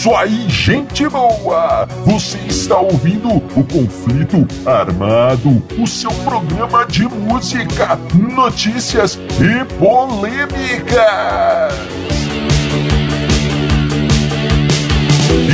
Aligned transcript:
isso 0.00 0.14
aí, 0.14 0.48
gente 0.48 1.06
boa! 1.10 1.86
Você 2.06 2.38
está 2.48 2.78
ouvindo 2.78 3.36
o 3.36 3.62
Conflito 3.64 4.48
Armado, 4.64 5.62
o 5.78 5.86
seu 5.86 6.10
programa 6.24 6.86
de 6.86 7.02
música, 7.02 7.98
notícias 8.14 9.18
e 9.38 9.62
polêmicas. 9.74 11.04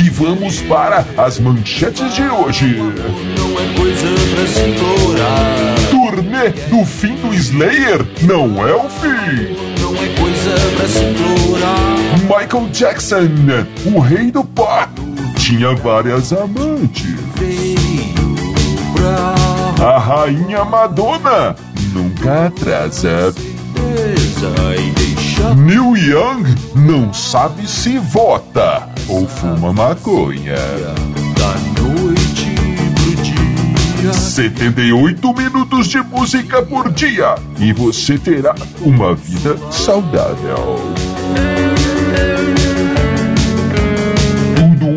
E 0.01 0.09
vamos 0.11 0.61
para 0.61 1.05
as 1.17 1.39
manchetes 1.39 2.15
de 2.15 2.23
hoje. 2.23 2.77
Não 2.77 3.59
é 3.59 3.77
coisa 3.77 4.07
pra 4.33 4.47
se. 4.47 4.77
Turnê 5.91 6.51
do 6.69 6.85
fim 6.85 7.15
do 7.15 7.33
Slayer 7.33 7.99
não 8.21 8.65
é 8.65 8.73
o 8.73 8.89
fim. 8.89 9.66
É. 10.47 12.39
Michael 12.39 12.69
Jackson, 12.71 13.27
o 13.85 13.99
rei 13.99 14.31
do 14.31 14.43
pop, 14.43 14.89
tinha 15.37 15.75
várias 15.75 16.31
amantes. 16.31 17.15
A 19.83 19.99
rainha 19.99 20.63
Madonna 20.65 21.55
nunca 21.93 22.47
atrasa. 22.47 23.33
deixa 24.95 25.53
Neil 25.55 25.95
Young 25.95 26.43
não 26.75 27.13
sabe 27.13 27.67
se 27.69 27.99
vota 27.99 28.87
ou 29.07 29.27
fuma 29.27 29.73
maconha. 29.73 30.55
Dia. 34.01 34.13
78 34.13 35.33
minutos 35.33 35.87
de 35.87 36.01
música 36.01 36.61
por 36.61 36.91
dia 36.91 37.35
e 37.59 37.73
você 37.73 38.17
terá 38.17 38.55
uma 38.81 39.15
vida 39.15 39.57
saudável. 39.71 41.06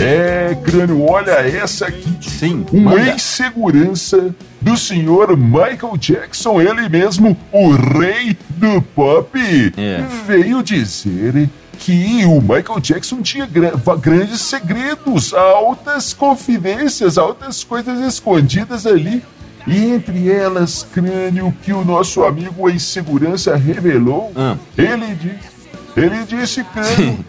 É, 0.00 0.56
Crânio, 0.64 1.04
olha 1.08 1.32
essa 1.32 1.86
aqui. 1.86 2.16
Sim, 2.20 2.64
Um 2.72 2.80
manda. 2.82 3.10
ex-segurança 3.10 4.34
do 4.60 4.76
senhor 4.76 5.36
Michael 5.36 5.96
Jackson, 5.98 6.60
ele 6.60 6.88
mesmo, 6.88 7.36
o 7.52 7.70
rei 7.72 8.36
do 8.50 8.80
pop, 8.80 9.38
É. 9.76 10.04
veio 10.26 10.62
dizer 10.62 11.48
que 11.78 12.24
o 12.26 12.40
Michael 12.40 12.80
Jackson 12.80 13.22
tinha 13.22 13.46
gra- 13.46 13.72
grandes 14.00 14.40
segredos, 14.40 15.32
altas 15.34 16.12
confidências, 16.12 17.18
altas 17.18 17.62
coisas 17.64 18.00
escondidas 18.00 18.86
ali. 18.86 19.22
E 19.66 19.84
entre 19.90 20.30
elas, 20.30 20.86
crânio 20.94 21.54
que 21.62 21.72
o 21.72 21.84
nosso 21.84 22.24
amigo 22.24 22.70
ex-segurança 22.70 23.54
revelou, 23.56 24.32
Ah. 24.34 24.56
ele 24.76 25.14
disse. 25.14 25.57
Ele 26.04 26.24
disse, 26.24 26.64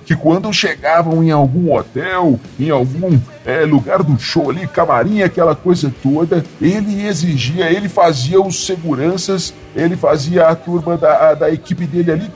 que 0.05 0.15
quando 0.15 0.51
chegavam 0.53 1.23
em 1.23 1.31
algum 1.31 1.73
hotel, 1.75 2.39
em 2.59 2.69
algum 2.69 3.19
é, 3.45 3.61
lugar 3.65 4.03
do 4.03 4.19
show 4.19 4.49
ali, 4.49 4.67
camarim, 4.67 5.21
aquela 5.21 5.55
coisa 5.55 5.91
toda, 6.03 6.43
ele 6.61 7.05
exigia, 7.05 7.71
ele 7.71 7.89
fazia 7.89 8.39
os 8.41 8.65
seguranças, 8.65 9.53
ele 9.75 9.95
fazia 9.95 10.47
a 10.47 10.55
turma 10.55 10.97
da, 10.97 11.29
a- 11.29 11.33
da 11.33 11.49
equipe 11.51 11.85
dele 11.85 12.11
ali, 12.11 12.31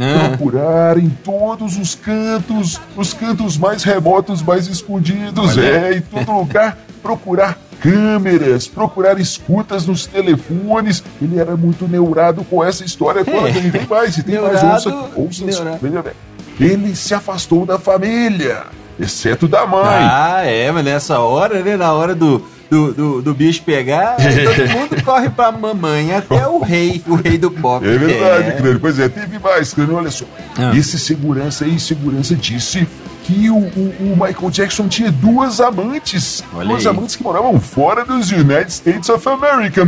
Ah. 0.00 0.28
procurar 0.28 0.98
em 0.98 1.08
todos 1.10 1.76
os 1.76 1.94
cantos, 1.94 2.80
os 2.96 3.12
cantos 3.12 3.56
mais 3.56 3.82
remotos, 3.84 4.42
mais 4.42 4.66
escondidos, 4.66 5.56
Olha. 5.56 5.66
é, 5.66 5.96
em 5.96 6.00
todo 6.00 6.32
lugar, 6.32 6.76
procurar 7.02 7.58
câmeras, 7.80 8.68
procurar 8.68 9.18
escutas 9.18 9.86
nos 9.86 10.06
telefones. 10.06 11.02
Ele 11.20 11.38
era 11.38 11.56
muito 11.56 11.88
neurado 11.88 12.44
com 12.44 12.62
essa 12.64 12.84
história 12.84 13.24
toda. 13.24 13.48
É. 13.48 13.52
Tem 13.52 13.86
mais, 13.88 14.16
e 14.16 14.22
tem 14.22 14.40
mais. 14.40 14.62
Neurado, 14.62 15.12
Ouça, 15.16 15.44
ouça, 15.44 15.78
veja 15.80 16.02
bem. 16.02 16.12
Ele 16.60 16.94
se 16.94 17.14
afastou 17.14 17.64
da 17.64 17.78
família, 17.78 18.64
exceto 18.98 19.48
da 19.48 19.66
mãe. 19.66 19.82
Ah, 19.82 20.42
é, 20.44 20.70
mas 20.70 20.84
nessa 20.84 21.18
hora, 21.18 21.62
né? 21.62 21.74
Na 21.76 21.92
hora 21.94 22.14
do, 22.14 22.44
do, 22.68 22.92
do, 22.92 23.22
do 23.22 23.34
bicho 23.34 23.62
pegar, 23.62 24.16
todo 24.20 24.68
mundo 24.68 25.02
corre 25.02 25.30
pra 25.30 25.50
mamãe, 25.50 26.14
até 26.14 26.46
o 26.46 26.58
rei, 26.58 27.02
o 27.08 27.14
rei 27.14 27.38
do 27.38 27.50
pop. 27.50 27.86
É 27.86 27.96
verdade, 27.96 28.48
É. 28.48 28.52
Crânio. 28.52 28.78
Pois 28.80 28.98
é, 28.98 29.08
teve 29.08 29.38
mais, 29.38 29.72
Crânio. 29.72 29.96
Olha 29.96 30.10
só. 30.10 30.26
Ah. 30.58 30.76
Esse 30.76 30.98
segurança 30.98 31.64
aí, 31.64 31.80
segurança 31.80 32.34
disse 32.34 32.86
que 33.30 33.48
o, 33.50 33.56
o- 33.56 33.94
o 34.00 34.16
Michael 34.26 34.50
Jackson 34.50 34.88
tinha 34.88 35.10
duas 35.10 35.60
amantes. 35.60 36.42
Olha 36.54 36.68
duas 36.68 36.86
aí. 36.86 36.90
amantes 36.92 37.14
que 37.16 37.22
moravam 37.22 37.60
fora 37.60 38.04
dos 38.04 38.30
United 38.32 38.72
States 38.72 39.08
of 39.08 39.28
America. 39.28 39.82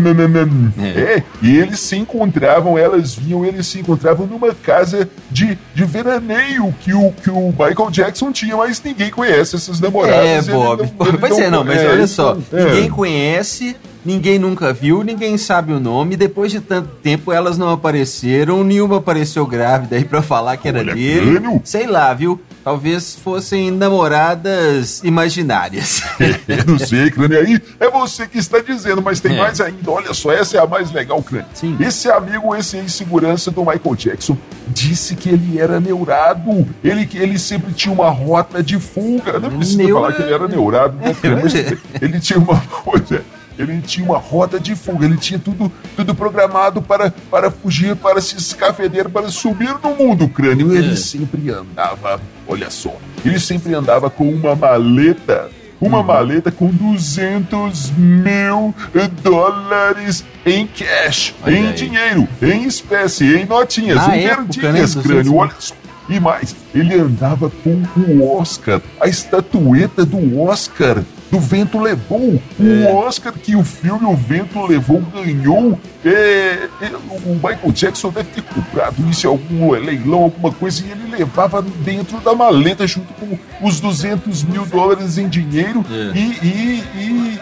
É. 0.81 0.87
É. 1.17 1.23
e 1.43 1.57
eles 1.59 1.81
se 1.81 1.97
encontravam, 1.97 2.79
elas 2.79 3.15
vinham, 3.15 3.45
eles 3.45 3.67
se 3.67 3.81
encontravam 3.81 4.27
numa 4.27 4.55
casa 4.55 5.09
de, 5.31 5.59
de 5.75 5.85
veraneio 5.85 6.73
que 6.81 6.93
o, 6.95 7.11
que 7.13 7.31
o 7.31 7.49
Michael 7.51 7.91
Jackson 7.91 8.31
tinha, 8.33 8.57
mas 8.57 8.81
ninguém 8.83 9.11
conhece 9.11 9.57
essas 9.57 9.81
namoradas. 9.81 10.49
É, 10.49 10.53
Bob. 10.53 10.83
não- 10.83 11.19
Pois 11.19 11.39
é, 11.39 11.51
não, 11.51 11.65
mas 11.65 11.81
é, 11.81 11.89
olha 11.89 12.07
só. 12.07 12.37
é. 12.53 12.65
Ninguém 12.65 12.91
conhece, 12.91 13.77
ninguém 14.05 14.39
nunca 14.39 14.73
viu, 14.73 15.03
ninguém 15.03 15.37
sabe 15.37 15.73
o 15.73 15.81
nome. 15.81 16.17
Depois 16.17 16.53
de 16.53 16.61
tanto 16.61 16.89
tempo, 17.03 17.33
elas 17.33 17.59
não 17.59 17.71
apareceram, 17.71 18.63
nenhuma 18.65 18.99
apareceu 18.99 19.47
grávida 19.47 19.97
aí 19.97 20.05
pra 20.05 20.23
falar 20.23 20.57
que 20.57 20.69
era 20.69 20.79
Olha, 20.81 20.95
dele. 20.95 21.33
crânio. 21.41 21.61
Sei 21.65 21.87
lá, 21.87 22.13
viu? 22.15 22.41
Talvez 22.65 23.17
fossem 23.17 23.71
namoradas 23.71 25.01
imaginárias. 25.03 26.03
Não 26.67 26.79
sei, 26.79 27.11
Crânio, 27.11 27.39
aí 27.39 27.61
é 27.81 27.91
você 27.91 28.27
que 28.27 28.39
está 28.39 28.61
dizendo, 28.61 29.03
mas 29.03 29.21
tem 29.21 29.35
É. 29.35 29.39
mais 29.39 29.61
ainda. 29.61 29.91
Olha 29.91 30.15
só, 30.15 30.31
essa 30.33 30.57
é 30.57 30.61
a 30.61 30.67
mais 30.67 30.93
legal, 30.93 31.23
Crânio. 31.23 31.47
Sim. 31.55 31.77
Esse 31.81 32.11
amigo, 32.11 32.55
esse 32.55 32.77
ex-segurança 32.77 33.51
do 33.51 33.61
Michael 33.65 33.97
Jackson, 33.97 34.37
disse 34.69 35.17
que 35.17 35.29
ele 35.29 35.59
era 35.59 35.81
neurado. 35.81 36.67
Ele, 36.85 37.07
que 37.07 37.19
ele 37.19 37.39
sempre 37.39 37.73
tinha 37.73 37.93
uma 37.93 38.11
rota 38.11 38.63
de 38.63 38.79
fuga. 38.79 39.39
Não 39.41 39.51
precisa 39.51 39.79
Neura- 39.79 39.95
falar 40.01 40.13
que 40.15 40.23
ele 40.23 40.33
era 40.35 40.49
neurado, 40.49 40.97
né, 40.99 41.15
Crânio? 41.21 41.41
Mas 41.43 41.55
É. 41.55 41.77
ele 42.01 42.21
tinha 42.21 42.39
uma 42.39 42.61
coisa. 42.61 43.23
Ele 43.59 43.81
tinha 43.83 44.05
uma 44.07 44.19
rota 44.19 44.59
de 44.59 44.75
fuga, 44.75 45.05
ele 45.05 45.17
tinha 45.17 45.39
tudo, 45.39 45.71
tudo 45.97 46.15
programado 46.15 46.81
para, 46.83 47.13
para 47.31 47.51
fugir, 47.51 47.95
para 47.97 48.21
se 48.21 48.37
escafeder, 48.37 49.09
para 49.09 49.29
subir 49.29 49.75
no 49.83 49.95
mundo, 49.95 50.29
crânio. 50.29 50.73
Ele 50.75 50.93
É. 50.93 50.97
sempre 50.97 51.51
andava, 51.51 52.21
olha 52.49 52.71
só, 52.71 52.95
ele 53.25 53.39
sempre 53.39 53.75
andava 53.75 54.09
com 54.11 54.29
uma 54.29 54.55
maleta, 54.57 55.51
uma 55.81 55.99
Uhum. 55.99 56.05
maleta 56.05 56.51
com 56.51 56.69
200 56.71 57.91
mil 57.91 58.75
dólares 59.23 60.25
em 60.47 60.67
cash, 60.67 61.35
Olha 61.45 61.57
em 61.57 61.67
aí. 61.69 61.73
dinheiro, 61.75 62.29
em 62.41 62.65
espécie, 62.65 63.37
em 63.37 63.45
notinhas, 63.47 63.97
Na 64.07 64.17
em 64.17 64.25
época, 64.27 64.43
verdinhas, 64.61 64.95
200 64.95 65.03
crânio. 65.03 65.37
Olha 65.37 65.53
só. 65.59 65.75
E 66.09 66.19
mais, 66.19 66.55
ele 66.75 66.95
andava 66.95 67.49
com 67.63 67.83
o 67.97 68.39
Oscar, 68.39 68.81
a 69.01 69.07
estatueta 69.09 70.05
do 70.05 70.41
Oscar, 70.41 71.03
do 71.33 71.41
Vento 71.41 71.81
Levou. 71.81 72.41
O 72.61 72.95
Oscar 72.95 73.33
que 73.33 73.57
o 73.57 73.65
filme 73.65 74.05
O 74.05 74.15
Vento 74.15 74.61
Levou 74.67 75.01
ganhou. 75.01 75.81
É, 76.05 76.69
é, 76.83 76.91
o 77.25 77.35
Michael 77.37 77.73
Jackson 77.73 78.11
deve 78.11 78.29
ter 78.31 78.43
comprado 78.43 78.97
isso 79.09 79.27
em 79.27 79.31
algum 79.31 79.71
leilão, 79.71 80.25
alguma 80.25 80.53
coisa, 80.53 80.85
e 80.85 80.91
ele 80.91 81.17
levava 81.17 81.63
dentro 81.63 82.19
da 82.21 82.35
maleta 82.35 82.87
junto 82.87 83.15
com 83.15 83.39
os 83.67 83.81
200 83.81 84.43
mil 84.43 84.67
dólares 84.67 85.17
em 85.17 85.29
dinheiro 85.29 85.85
É. 85.91 86.19
e, 86.19 86.21
e, 86.43 86.85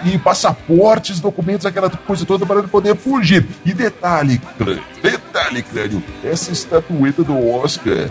e, 0.05 0.15
e 0.15 0.19
passaportes, 0.19 1.19
documentos, 1.19 1.67
aquela 1.67 1.91
coisa 1.91 2.25
toda 2.25 2.47
para 2.47 2.61
ele 2.61 2.69
poder 2.69 2.95
fugir. 2.95 3.45
E 3.65 3.73
detalhe, 3.73 4.41
detalhe, 5.03 5.63
crânio, 5.63 6.03
essa 6.23 6.53
estatueta 6.53 7.25
do 7.25 7.49
Oscar 7.49 8.09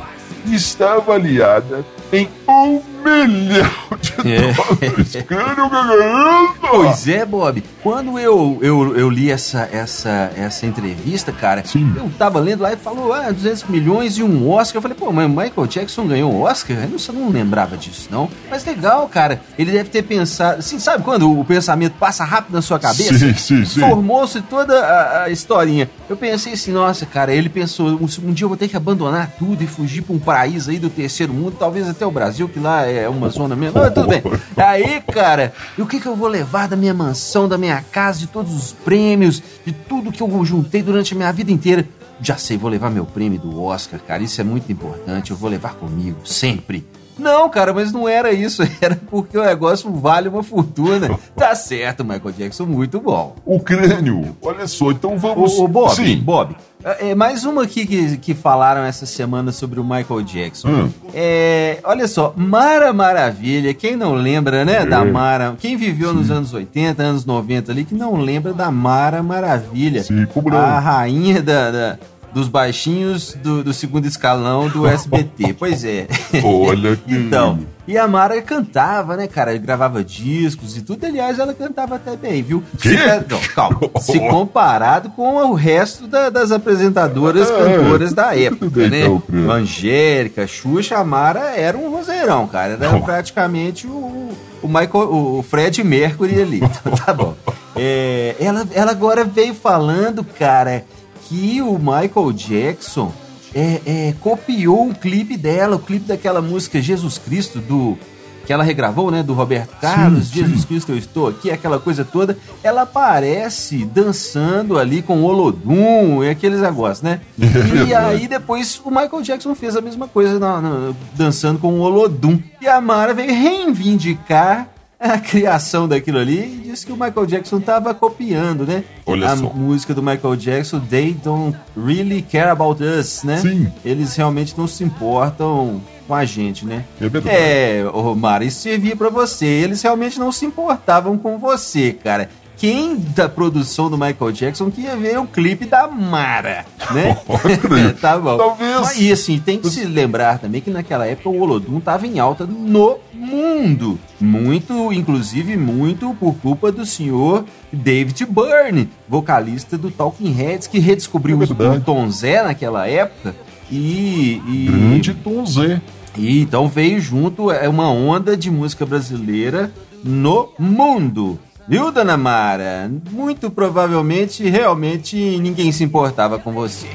está 0.52 0.96
avaliada 0.96 1.86
em 2.12 2.28
um 2.48 2.82
milhão 3.04 3.70
de 4.02 4.34
É. 4.34 4.52
dólares. 4.54 5.16
Ganhando! 5.28 6.56
Pois 6.72 7.08
é, 7.08 7.26
Bob. 7.26 7.64
Quando 7.82 8.20
eu, 8.20 8.58
eu, 8.62 8.98
eu 8.98 9.10
li 9.10 9.32
essa, 9.32 9.70
essa, 9.72 10.32
essa 10.36 10.66
entrevista, 10.66 11.32
cara, 11.32 11.64
Sim. 11.66 11.94
eu 11.96 12.12
tava 12.18 12.40
lendo 12.40 12.62
lá 12.62 12.74
e 12.74 12.76
falou, 12.78 13.14
ah, 13.14 13.32
200 13.32 13.64
milhões 13.66 14.18
e 14.18 14.24
um 14.24 14.50
Oscar. 14.50 14.78
Eu 14.78 14.82
falei, 14.82 14.98
pô, 14.98 15.12
mas 15.12 15.30
Michael 15.30 15.68
Jackson 15.68 16.06
ganhou 16.08 16.32
um 16.34 16.42
Oscar? 16.42 16.78
Eu 16.78 16.90
não, 16.90 17.22
não 17.22 17.30
lembrava 17.32 17.78
disso, 17.78 18.10
não. 18.12 18.30
Mas 18.50 18.66
legal, 18.66 19.08
cara. 19.08 19.42
Ele 19.58 19.72
deve 19.72 19.90
ter 19.90 20.04
pensado, 20.04 20.60
assim, 20.60 20.78
sabe 20.80 21.04
quando 21.04 21.40
o 21.40 21.46
pensamento 21.46 21.94
passa 21.94 22.24
rápido 22.26 22.54
na 22.54 22.62
sua 22.62 22.80
cabeça? 22.80 23.18
Sim, 23.18 23.34
sim, 23.36 23.66
sim. 23.66 23.80
Formou-se 23.80 24.42
toda 24.42 24.78
a, 24.78 25.24
a 25.24 25.30
historinha. 25.30 25.90
Eu 26.10 26.18
pensei 26.18 26.54
assim, 26.54 26.72
nossa, 26.72 27.06
cara, 27.06 27.34
ele 27.34 27.50
pensou, 27.50 27.88
um, 27.90 28.08
um 28.28 28.34
dia 28.34 28.44
eu 28.46 28.50
vou 28.50 28.58
ter 28.58 28.68
que 28.68 28.76
abandonar 28.76 29.32
tudo 29.40 29.64
e 29.64 29.68
fugir 29.68 30.02
pra 30.02 30.16
um 30.16 30.20
país 30.20 30.68
aí 30.68 30.78
do 30.80 30.90
terceiro 30.90 31.34
mundo, 31.34 31.56
talvez 31.58 31.88
até 31.88 31.99
o 32.06 32.12
Brasil, 32.12 32.48
que 32.50 32.60
lá 32.60 32.86
é 32.86 33.08
uma 33.08 33.30
zona 33.30 33.56
mesmo. 33.56 33.80
Mas 33.80 33.94
tudo 33.94 34.08
bem. 34.08 34.22
Aí, 34.58 35.02
cara, 35.02 35.54
e 35.78 35.82
o 35.82 35.88
que, 35.88 36.00
que 36.00 36.08
eu 36.08 36.16
vou 36.16 36.28
levar 36.28 36.68
da 36.68 36.76
minha 36.76 36.94
mansão, 36.94 37.48
da 37.48 37.58
minha 37.58 37.82
casa, 37.92 38.20
de 38.20 38.28
todos 38.28 38.54
os 38.54 38.72
prêmios, 38.72 39.42
de 39.66 39.72
tudo 39.72 40.12
que 40.12 40.22
eu 40.22 40.46
juntei 40.46 40.82
durante 40.82 41.14
a 41.14 41.18
minha 41.18 41.32
vida 41.32 41.52
inteira? 41.52 41.88
Já 42.22 42.38
sei, 42.38 42.58
vou 42.58 42.70
levar 42.70 42.90
meu 42.90 43.06
prêmio 43.06 43.40
do 43.40 43.64
Oscar, 43.64 44.00
cara. 44.00 44.22
Isso 44.22 44.42
é 44.42 44.44
muito 44.44 44.72
importante. 44.72 45.32
Eu 45.32 45.38
vou 45.38 45.50
levar 45.50 45.76
comigo, 45.76 46.18
sempre. 46.26 46.86
Não, 47.20 47.50
cara, 47.50 47.74
mas 47.74 47.92
não 47.92 48.08
era 48.08 48.32
isso. 48.32 48.64
Era 48.80 48.96
porque 48.96 49.38
o 49.38 49.44
negócio 49.44 49.92
vale 49.92 50.30
uma 50.30 50.42
fortuna. 50.42 51.20
Tá 51.36 51.54
certo, 51.54 52.04
Michael 52.04 52.32
Jackson, 52.32 52.66
muito 52.66 53.00
bom. 53.02 53.36
O 53.46 53.60
crânio. 53.60 54.38
Olha 54.42 54.66
só, 54.68 54.92
então 54.92 55.18
vamos. 55.18 55.60
Ô, 55.60 55.66
ô, 55.66 55.68
Bob, 55.68 55.96
Sim. 55.96 56.18
Bob. 56.20 56.56
É, 56.82 57.14
mais 57.14 57.44
uma 57.44 57.64
aqui 57.64 57.86
que, 57.86 58.18
que 58.18 58.34
falaram 58.34 58.82
essa 58.82 59.06
semana 59.06 59.52
sobre 59.52 59.82
o 59.82 59.84
Michael 59.84 60.22
Jackson. 60.24 60.70
Hum. 60.70 60.90
É, 61.14 61.80
olha 61.84 62.08
só, 62.08 62.34
Mara 62.38 62.94
Maravilha, 62.94 63.74
quem 63.74 63.98
não 63.98 64.14
lembra, 64.14 64.64
né, 64.64 64.86
da 64.86 65.02
É. 65.02 65.12
Mara, 65.12 65.56
quem 65.60 65.76
viveu 65.76 66.14
nos 66.14 66.32
anos 66.32 66.54
80, 66.54 67.04
anos 67.04 67.26
90 67.26 67.72
ali, 67.74 67.84
que 67.84 67.94
não 67.94 68.16
lembra 68.16 68.54
da 68.54 68.72
Mara 68.72 69.22
Maravilha. 69.22 70.04
Sim? 70.04 70.26
A 70.54 70.80
rainha 70.80 71.42
da, 71.42 71.70
da- 71.72 71.98
dos 72.34 72.48
baixinhos 72.48 73.34
do, 73.42 73.64
do 73.64 73.74
segundo 73.74 74.06
escalão 74.06 74.68
do 74.70 74.86
SBT. 74.88 75.54
pois 75.60 75.84
é. 75.84 76.08
Olha 76.44 76.96
que. 76.96 77.14
Então, 77.14 77.60
e 77.88 77.98
a 77.98 78.08
Mara 78.08 78.40
cantava, 78.42 79.18
né, 79.18 79.28
cara? 79.28 79.58
Gravava 79.58 80.04
discos 80.04 80.78
e 80.78 80.82
tudo. 80.84 81.06
Aliás, 81.06 81.40
ela 81.40 81.54
cantava 81.56 81.96
até 81.96 82.16
bem, 82.16 82.44
viu? 82.44 82.64
Quê? 82.80 82.90
Se, 82.90 82.98
não, 83.30 83.40
calma. 83.56 83.80
Se 84.00 84.20
comparado 84.30 85.10
com 85.10 85.36
o 85.38 85.54
resto 85.56 86.06
da- 86.06 86.30
das 86.30 86.52
apresentadoras 86.52 87.50
Ah, 87.50 87.58
cantoras 87.58 88.14
da 88.14 88.38
época, 88.38 88.88
né? 88.88 89.02
então. 89.02 89.24
Angélica, 89.52 90.46
Xuxa, 90.46 90.98
a 90.98 91.04
Mara 91.04 91.56
era 91.56 91.76
um 91.78 91.90
roseirão, 91.92 92.46
cara. 92.48 92.74
Era 92.80 93.00
praticamente 93.00 93.88
o, 93.88 94.30
o 94.62 94.68
Michael, 94.68 95.12
o 95.12 95.44
Fred 95.48 95.84
Mercury 95.84 96.42
ali. 96.42 96.60
Então, 96.70 96.94
tá 97.06 97.14
bom. 97.14 97.34
É, 97.76 98.36
ela, 98.40 98.68
ela 98.74 98.92
agora 98.92 99.24
veio 99.24 99.54
falando, 99.56 100.24
cara, 100.24 100.84
que 101.30 101.62
o 101.62 101.78
Michael 101.78 102.34
Jackson 102.34 103.14
é, 103.56 103.82
é, 103.86 104.14
copiou 104.20 104.84
um 104.84 104.94
clipe 104.94 105.38
dela, 105.38 105.76
o 105.76 105.80
clipe 105.80 106.06
daquela 106.08 106.42
música 106.42 106.82
Jesus 106.82 107.18
Cristo, 107.18 107.60
do 107.60 107.98
que 108.46 108.54
ela 108.54 108.64
regravou, 108.64 109.12
né? 109.12 109.22
Do 109.22 109.34
Roberto 109.36 109.76
Carlos, 109.80 110.30
sim. 110.30 110.40
Jesus 110.40 110.66
Cristo, 110.66 110.92
eu 110.92 110.98
estou 110.98 111.28
aqui, 111.28 111.52
aquela 111.52 111.78
coisa 111.80 112.04
toda. 112.04 112.36
Ela 112.64 112.82
aparece 112.82 113.86
dançando 113.86 114.80
ali 114.80 115.04
com 115.04 115.18
o 115.20 115.24
Olodum 115.26 116.24
e 116.24 116.30
aqueles 116.30 116.60
negócios, 116.60 117.04
né? 117.04 117.22
E 117.88 117.94
aí 117.94 118.28
depois 118.28 118.82
o 118.84 118.90
Michael 118.90 119.22
Jackson 119.22 119.54
fez 119.54 119.76
a 119.76 119.82
mesma 119.82 120.08
coisa 120.08 120.40
na- 120.40 120.60
na- 120.62 120.94
dançando 121.14 121.60
com 121.60 121.74
o 121.74 121.80
Olodum. 121.82 122.40
E 122.60 122.68
a 122.68 122.82
Mara 122.82 123.14
veio 123.14 123.32
reivindicar 123.32 124.68
a 125.00 125.18
criação 125.18 125.88
daquilo 125.88 126.20
ali 126.20 126.40
e 126.40 126.70
disse 126.70 126.86
que 126.86 126.92
o 126.92 126.96
Michael 126.96 127.26
Jackson 127.26 127.62
tava 127.62 127.94
copiando, 127.94 128.66
né? 128.66 128.84
Olha 129.06 129.32
a 129.32 129.38
só. 129.38 129.46
música 129.54 129.94
do 129.94 130.04
Michael 130.04 130.36
Jackson, 130.36 130.80
They 130.82 131.14
Don't 131.14 131.58
Really 131.78 132.22
Care 132.22 132.50
About 132.50 132.84
Us, 132.84 133.24
né? 133.24 133.38
Sim. 133.38 133.72
Eles 133.86 134.16
realmente 134.16 134.58
não 134.58 134.68
se 134.68 134.84
importam 134.84 135.82
com 136.06 136.16
a 136.16 136.26
gente, 136.26 136.66
né? 136.66 136.84
É 137.00 137.08
verdade. 137.08 137.36
É, 137.36 137.86
ô, 137.94 138.16
Mara, 138.16 138.44
isso 138.44 138.62
servia 138.62 138.96
pra 138.96 139.10
você. 139.10 139.46
Eles 139.46 139.82
realmente 139.82 140.20
não 140.20 140.32
se 140.32 140.44
importavam 140.46 141.18
com 141.18 141.38
você, 141.38 141.94
cara. 141.94 142.30
Quem 142.60 142.98
da 142.98 143.30
produção 143.30 143.90
do 143.90 143.98
Michael 143.98 144.32
Jackson 144.34 144.70
que 144.70 144.82
ia 144.82 144.96
ver 144.98 145.18
o 145.18 145.26
clipe 145.26 145.66
da 145.66 145.88
Mara, 145.88 146.66
né? 146.92 147.18
Tá 148.02 148.18
bom. 148.18 148.38
talvez- 148.38 148.80
Mas, 148.82 149.00
E 149.00 149.12
assim, 149.12 149.40
tem 149.40 149.60
que 149.60 149.70
se 149.70 149.86
lembrar 149.86 150.40
também 150.40 150.60
que 150.60 150.70
naquela 150.70 151.06
época 151.08 151.30
o 151.30 151.40
Olodum 151.40 151.80
tava 151.80 152.06
em 152.06 152.20
alta 152.20 152.46
no 152.46 152.98
mundo. 153.14 153.98
Muito, 154.20 154.92
inclusive, 154.92 155.56
muito 155.56 156.14
por 156.20 156.36
culpa 156.36 156.72
do 156.72 156.86
senhor 156.86 157.46
David 157.72 158.26
Byrne, 158.26 158.90
vocalista 159.08 159.78
do 159.78 159.90
Talking 159.90 160.32
Heads, 160.34 160.68
que 160.68 160.80
redescobriu 160.80 161.42
É 161.42 161.46
o. 161.46 161.82
Tom 161.82 162.10
Zé 162.12 162.44
naquela 162.44 162.88
época. 162.88 163.34
E, 163.72 164.42
e, 164.48 164.66
Grande 164.70 165.14
Tom 165.14 165.46
Zé. 165.46 165.80
e 166.18 166.42
então 166.42 166.68
veio 166.68 167.00
junto 167.00 167.52
é 167.52 167.70
uma 167.70 167.90
onda 167.90 168.36
de 168.36 168.50
música 168.52 168.86
brasileira 168.86 169.72
no 170.04 170.50
mundo. 170.58 171.40
Viu, 171.70 171.92
dona 171.92 172.18
Mara? 172.18 172.92
Muito 173.12 173.52
provavelmente, 173.52 174.50
realmente, 174.50 175.16
ninguém 175.38 175.72
se 175.72 175.84
importava 175.84 176.40
com 176.40 176.52
você. 176.52 176.88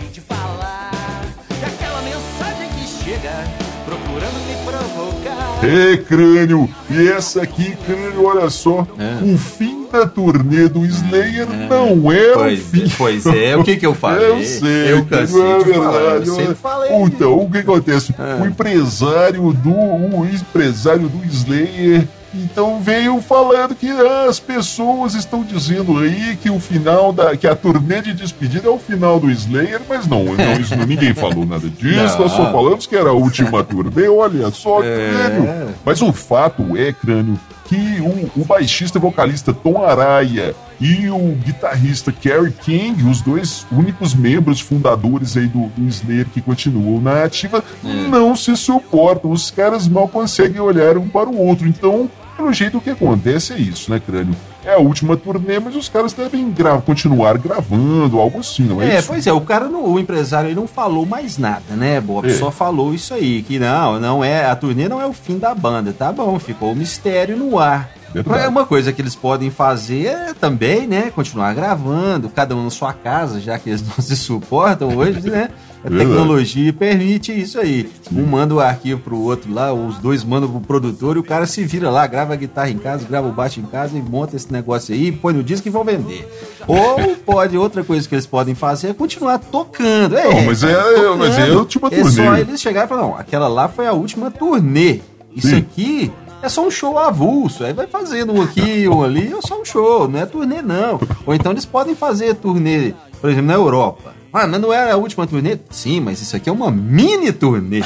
É, 5.62 5.96
crânio. 5.96 6.68
E 6.90 7.08
essa 7.08 7.42
aqui, 7.42 7.74
crânio, 7.86 8.24
olha 8.24 8.50
só. 8.50 8.86
É. 8.98 9.24
O 9.24 9.38
fim 9.38 9.86
da 9.90 10.06
turnê 10.06 10.68
do 10.68 10.84
Slayer 10.84 11.46
não 11.48 12.12
é 12.12 12.32
Pois, 12.34 12.60
o 12.60 12.64
fim. 12.64 12.92
pois 12.98 13.26
é, 13.26 13.56
o 13.56 13.64
que 13.64 13.76
que 13.76 13.86
eu 13.86 13.94
falei? 13.94 14.28
Eu 14.30 14.42
sei, 14.44 14.92
eu 14.92 15.04
cansei 15.06 15.40
não 15.40 15.56
é 15.60 15.64
de 15.64 15.72
falar, 15.72 15.92
verdade. 16.00 16.28
eu 16.28 16.34
sempre 16.34 16.54
falei. 16.56 16.92
Então, 17.02 17.38
o 17.40 17.50
que 17.50 17.58
acontece? 17.58 18.14
É. 18.18 18.42
O 18.42 18.46
empresário 18.46 19.52
do 19.52 19.70
o 19.70 20.26
empresário 20.26 21.08
do 21.08 21.24
Slayer 21.26 22.06
então 22.36 22.80
veio 22.80 23.20
falando 23.20 23.74
que 23.74 23.88
ah, 23.90 24.26
as 24.28 24.38
pessoas 24.40 25.14
estão 25.14 25.42
dizendo 25.42 25.98
aí 25.98 26.36
que 26.36 26.50
o 26.50 26.58
final 26.58 27.12
da 27.12 27.36
que 27.36 27.46
a 27.46 27.54
turnê 27.54 28.00
de 28.02 28.12
despedida 28.12 28.68
é 28.68 28.70
o 28.70 28.78
final 28.78 29.20
do 29.20 29.30
Slayer, 29.30 29.80
mas 29.88 30.06
não, 30.06 30.24
não 30.24 30.52
isso, 30.60 30.74
ninguém 30.76 31.12
falou 31.14 31.46
nada 31.46 31.68
disso. 31.68 31.96
Não. 31.96 32.18
Nós 32.18 32.32
só 32.32 32.52
falamos 32.52 32.86
que 32.86 32.96
era 32.96 33.10
a 33.10 33.14
última 33.14 33.62
turnê. 33.62 34.08
Olha 34.08 34.50
só, 34.50 34.82
É. 34.82 35.10
crânio. 35.10 35.74
Mas 35.84 36.02
o 36.02 36.12
fato 36.12 36.76
é, 36.76 36.92
crânio, 36.92 37.38
que 37.66 37.98
o, 38.00 38.40
o 38.42 38.44
baixista 38.44 38.98
e 38.98 39.00
vocalista 39.00 39.52
Tom 39.54 39.82
Araya 39.82 40.54
e 40.80 41.08
o 41.08 41.34
guitarrista 41.44 42.12
Kerry 42.12 42.52
King, 42.52 43.08
os 43.08 43.22
dois 43.22 43.66
únicos 43.72 44.14
membros 44.14 44.60
fundadores 44.60 45.36
aí 45.36 45.46
do, 45.46 45.68
do 45.68 45.88
Slayer 45.88 46.26
que 46.26 46.40
continuam 46.42 47.00
na 47.00 47.24
ativa, 47.24 47.62
não 47.82 48.36
se 48.36 48.54
suportam. 48.56 49.30
Os 49.30 49.50
caras 49.50 49.88
mal 49.88 50.08
conseguem 50.08 50.60
olhar 50.60 50.98
um 50.98 51.08
para 51.08 51.28
o 51.30 51.38
outro. 51.38 51.66
Então, 51.66 52.10
pelo 52.36 52.52
jeito, 52.52 52.78
o 52.78 52.80
que 52.80 52.90
acontece 52.90 53.52
é 53.52 53.58
isso, 53.58 53.90
né, 53.90 54.00
Crânio? 54.04 54.34
É 54.64 54.74
a 54.74 54.78
última 54.78 55.16
turnê, 55.16 55.58
mas 55.58 55.76
os 55.76 55.88
caras 55.88 56.12
devem 56.12 56.50
gra 56.50 56.78
continuar 56.78 57.36
gravando, 57.38 58.18
algo 58.18 58.40
assim, 58.40 58.62
não 58.62 58.80
é, 58.80 58.94
É, 58.94 58.98
isso? 58.98 59.08
pois 59.08 59.26
é, 59.26 59.32
o 59.32 59.40
cara, 59.40 59.66
não, 59.68 59.84
o 59.84 59.98
empresário 59.98 60.48
aí 60.48 60.54
não 60.54 60.66
falou 60.66 61.04
mais 61.04 61.36
nada, 61.38 61.74
né, 61.76 62.00
Bob? 62.00 62.28
É. 62.28 62.34
Só 62.34 62.50
falou 62.50 62.94
isso 62.94 63.12
aí, 63.12 63.42
que 63.42 63.58
não, 63.58 64.00
não 64.00 64.24
é, 64.24 64.46
a 64.46 64.56
turnê 64.56 64.88
não 64.88 65.00
é 65.00 65.06
o 65.06 65.12
fim 65.12 65.38
da 65.38 65.54
banda, 65.54 65.92
tá 65.92 66.10
bom, 66.12 66.38
ficou 66.38 66.72
o 66.72 66.76
mistério 66.76 67.36
no 67.36 67.58
ar. 67.58 67.90
Verdade. 68.14 68.38
Mas 68.40 68.48
Uma 68.48 68.64
coisa 68.64 68.92
que 68.92 69.02
eles 69.02 69.14
podem 69.14 69.50
fazer 69.50 70.06
é 70.06 70.32
também, 70.34 70.86
né, 70.86 71.10
continuar 71.14 71.52
gravando, 71.54 72.28
cada 72.28 72.54
um 72.56 72.64
na 72.64 72.70
sua 72.70 72.92
casa, 72.92 73.40
já 73.40 73.58
que 73.58 73.68
eles 73.68 73.82
não 73.86 74.02
se 74.02 74.16
suportam 74.16 74.96
hoje, 74.96 75.28
né? 75.28 75.50
A 75.84 75.90
tecnologia 75.90 76.72
permite 76.72 77.30
isso 77.38 77.58
aí. 77.60 77.90
Um 78.10 78.24
manda 78.24 78.54
o 78.54 78.60
arquivo 78.60 79.00
pro 79.02 79.18
outro 79.20 79.52
lá, 79.52 79.70
os 79.74 79.98
dois 79.98 80.24
mandam 80.24 80.48
pro 80.50 80.60
produtor 80.60 81.16
e 81.16 81.18
o 81.18 81.22
cara 81.22 81.44
se 81.44 81.62
vira 81.62 81.90
lá, 81.90 82.06
grava 82.06 82.32
a 82.32 82.36
guitarra 82.36 82.70
em 82.70 82.78
casa, 82.78 83.04
grava 83.06 83.28
o 83.28 83.32
baixo 83.32 83.60
em 83.60 83.64
casa 83.64 83.98
e 83.98 84.00
monta 84.00 84.34
esse 84.34 84.50
negócio 84.50 84.94
aí, 84.94 85.12
põe 85.12 85.34
no 85.34 85.42
disco 85.44 85.68
e 85.68 85.70
vão 85.70 85.84
vender. 85.84 86.26
Ou 86.66 87.14
pode, 87.26 87.58
outra 87.58 87.84
coisa 87.84 88.08
que 88.08 88.14
eles 88.14 88.24
podem 88.26 88.54
fazer 88.54 88.88
é 88.88 88.94
continuar 88.94 89.38
tocando. 89.38 90.16
É, 90.16 90.24
Não, 90.32 90.42
mas 90.46 90.62
é- 90.64 90.74
tocando. 90.74 91.18
mas 91.18 91.38
é 91.38 91.50
a 91.50 91.54
última 91.54 91.88
É 91.92 92.02
só 92.04 92.22
turnê. 92.22 92.40
eles 92.40 92.60
chegarem 92.62 92.86
e 92.86 92.88
falar, 92.88 93.02
não, 93.02 93.16
aquela 93.18 93.46
lá 93.48 93.68
foi 93.68 93.86
a 93.86 93.92
última 93.92 94.30
turnê. 94.30 95.00
Isso 95.36 95.48
Sim. 95.48 95.56
aqui 95.58 96.12
é 96.44 96.48
só 96.48 96.66
um 96.66 96.70
show 96.70 96.98
avulso. 96.98 97.64
Aí 97.64 97.72
vai 97.72 97.86
fazendo 97.86 98.32
um 98.32 98.42
aqui, 98.42 98.86
um 98.86 99.02
ali, 99.02 99.32
é 99.32 99.40
só 99.40 99.60
um 99.60 99.64
show, 99.64 100.06
não 100.06 100.20
é 100.20 100.26
turnê 100.26 100.60
não. 100.60 101.00
Ou 101.26 101.34
então 101.34 101.52
eles 101.52 101.64
podem 101.64 101.94
fazer 101.94 102.34
turnê, 102.34 102.94
por 103.20 103.30
exemplo, 103.30 103.46
na 103.46 103.54
Europa. 103.54 104.14
Ah, 104.32 104.46
mas 104.46 104.60
não 104.60 104.72
era 104.72 104.92
a 104.92 104.96
última 104.96 105.26
turnê? 105.26 105.58
Sim, 105.70 106.00
mas 106.00 106.20
isso 106.20 106.36
aqui 106.36 106.48
é 106.48 106.52
uma 106.52 106.70
mini 106.70 107.32
turnê. 107.32 107.82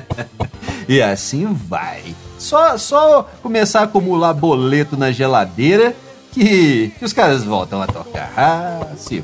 e 0.88 1.02
assim 1.02 1.46
vai. 1.52 2.14
Só, 2.38 2.78
só 2.78 3.28
começar 3.42 3.80
a 3.80 3.84
acumular 3.84 4.32
boleto 4.32 4.96
na 4.96 5.10
geladeira 5.10 5.94
que, 6.32 6.92
que 6.98 7.04
os 7.04 7.12
caras 7.12 7.44
voltam 7.44 7.82
a 7.82 7.86
tocar. 7.86 8.32
Ah, 8.36 8.86
se 8.96 9.22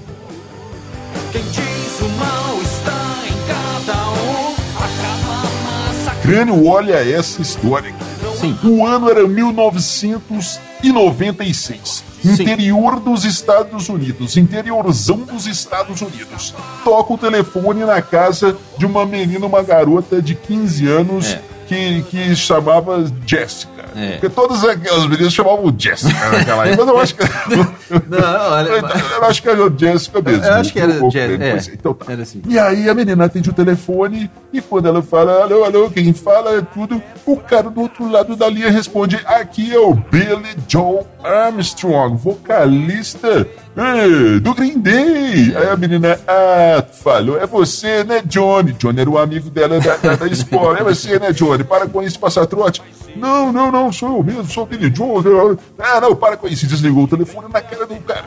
Quem 1.33 1.43
diz 1.43 2.01
o 2.01 2.09
mal 2.19 2.61
está 2.63 3.23
em 3.27 3.47
cada 3.47 4.11
um, 4.11 4.55
acaba 4.77 5.89
massacrando. 5.89 6.23
Crânio, 6.23 6.67
olha 6.67 6.97
essa 6.97 7.41
história 7.41 7.91
aqui. 7.91 8.20
Sim. 8.41 8.57
O 8.65 8.87
ano 8.87 9.11
era 9.11 9.27
1996. 9.27 12.05
Sim. 12.23 12.33
Interior 12.33 13.01
dos 13.01 13.25
Estados 13.25 13.89
Unidos, 13.89 14.37
interiorzão 14.37 15.19
dos 15.19 15.47
Estados 15.47 16.03
Unidos. 16.03 16.55
Toca 16.85 17.15
o 17.15 17.19
telefone 17.19 17.83
na 17.85 18.03
casa 18.03 18.57
de 18.77 18.85
uma 18.85 19.07
menina, 19.07 19.47
uma 19.47 19.63
garota 19.63 20.21
de 20.21 20.35
15 20.35 20.87
anos 20.87 21.33
É. 21.33 21.41
que, 21.67 22.03
que 22.11 22.37
chamava 22.37 23.11
Jessica. 23.27 23.80
É. 23.97 24.13
Porque 24.13 24.29
todas 24.29 24.65
aquelas 24.65 25.07
meninas 25.07 25.33
chamavam 25.33 25.75
Jessica 25.77 26.29
naquela 26.31 26.67
época, 26.67 26.85
mas 26.85 26.95
eu 26.95 27.01
acho 27.01 27.15
que. 27.15 27.23
Não, 28.09 28.53
olha. 28.53 28.69
eu 28.69 29.25
acho 29.25 29.43
que 29.43 29.49
era 29.49 29.73
Jessica 29.77 30.21
mesmo. 30.23 30.45
Eu 30.45 30.55
acho 30.55 30.73
que 30.73 30.81
era 30.81 30.93
viu? 30.93 31.11
Jess- 31.11 31.41
é, 31.41 31.51
é, 31.51 31.75
então 31.75 31.95
tá. 31.95 32.13
assim. 32.15 32.43
E 32.49 32.59
aí 32.59 32.89
a 32.89 32.95
menina 32.95 33.25
atende 33.25 33.51
o 33.51 33.53
telefone 33.53 34.31
e 34.53 34.61
quando 34.61 34.87
ela 34.89 35.03
fala, 35.03 35.43
alô, 35.43 35.65
alô, 35.65 35.91
quem 35.91 36.13
fala 36.13 36.57
é 36.57 36.61
tudo, 36.63 37.03
o 37.27 37.37
cara 37.37 37.71
do 37.71 37.81
outro 37.81 38.11
lado 38.11 38.37
da 38.37 38.49
linha 38.49 38.71
responde, 38.71 39.21
aqui 39.27 39.73
é 39.75 39.79
o 39.79 39.95
Billy 39.95 40.57
Joe 40.69 41.01
Armstrong, 41.23 42.17
vocalista 42.17 43.47
eh, 43.77 44.41
do 44.41 44.55
Green 44.55 44.79
Day. 44.79 45.55
Aí 45.57 45.69
a 45.69 45.77
menina, 45.77 46.19
ah, 46.27 46.85
falou, 47.03 47.39
é 47.41 47.47
você, 47.47 48.05
né, 48.05 48.23
Johnny? 48.25 48.73
Johnny 48.73 49.01
era 49.01 49.11
o 49.11 49.19
amigo 49.19 49.51
dela 49.51 49.81
da, 49.81 49.97
da, 49.97 50.17
da 50.17 50.27
escola. 50.27 50.79
É 50.79 50.83
você, 50.83 51.19
né, 51.19 51.33
Johnny? 51.33 51.65
Para 51.65 51.87
com 51.87 52.03
isso, 52.03 52.19
passar 52.19 52.47
trote. 52.47 52.83
Não, 53.17 53.53
não, 53.53 53.71
não, 53.71 53.93
sou 53.93 54.19
eu 54.19 54.23
mesmo, 54.23 54.45
sou 54.47 54.65
o 54.65 54.67
Billy 54.67 54.93
Joe. 54.95 55.57
Ah, 55.79 56.01
não, 56.01 56.15
para 56.15 56.37
com 56.37 56.47
isso. 56.47 56.67
Desligou 56.67 57.05
o 57.05 57.09
telefone 57.09 57.49
na 57.53 57.61
cara 57.61 57.87
do 57.87 57.97
cara. 57.97 58.25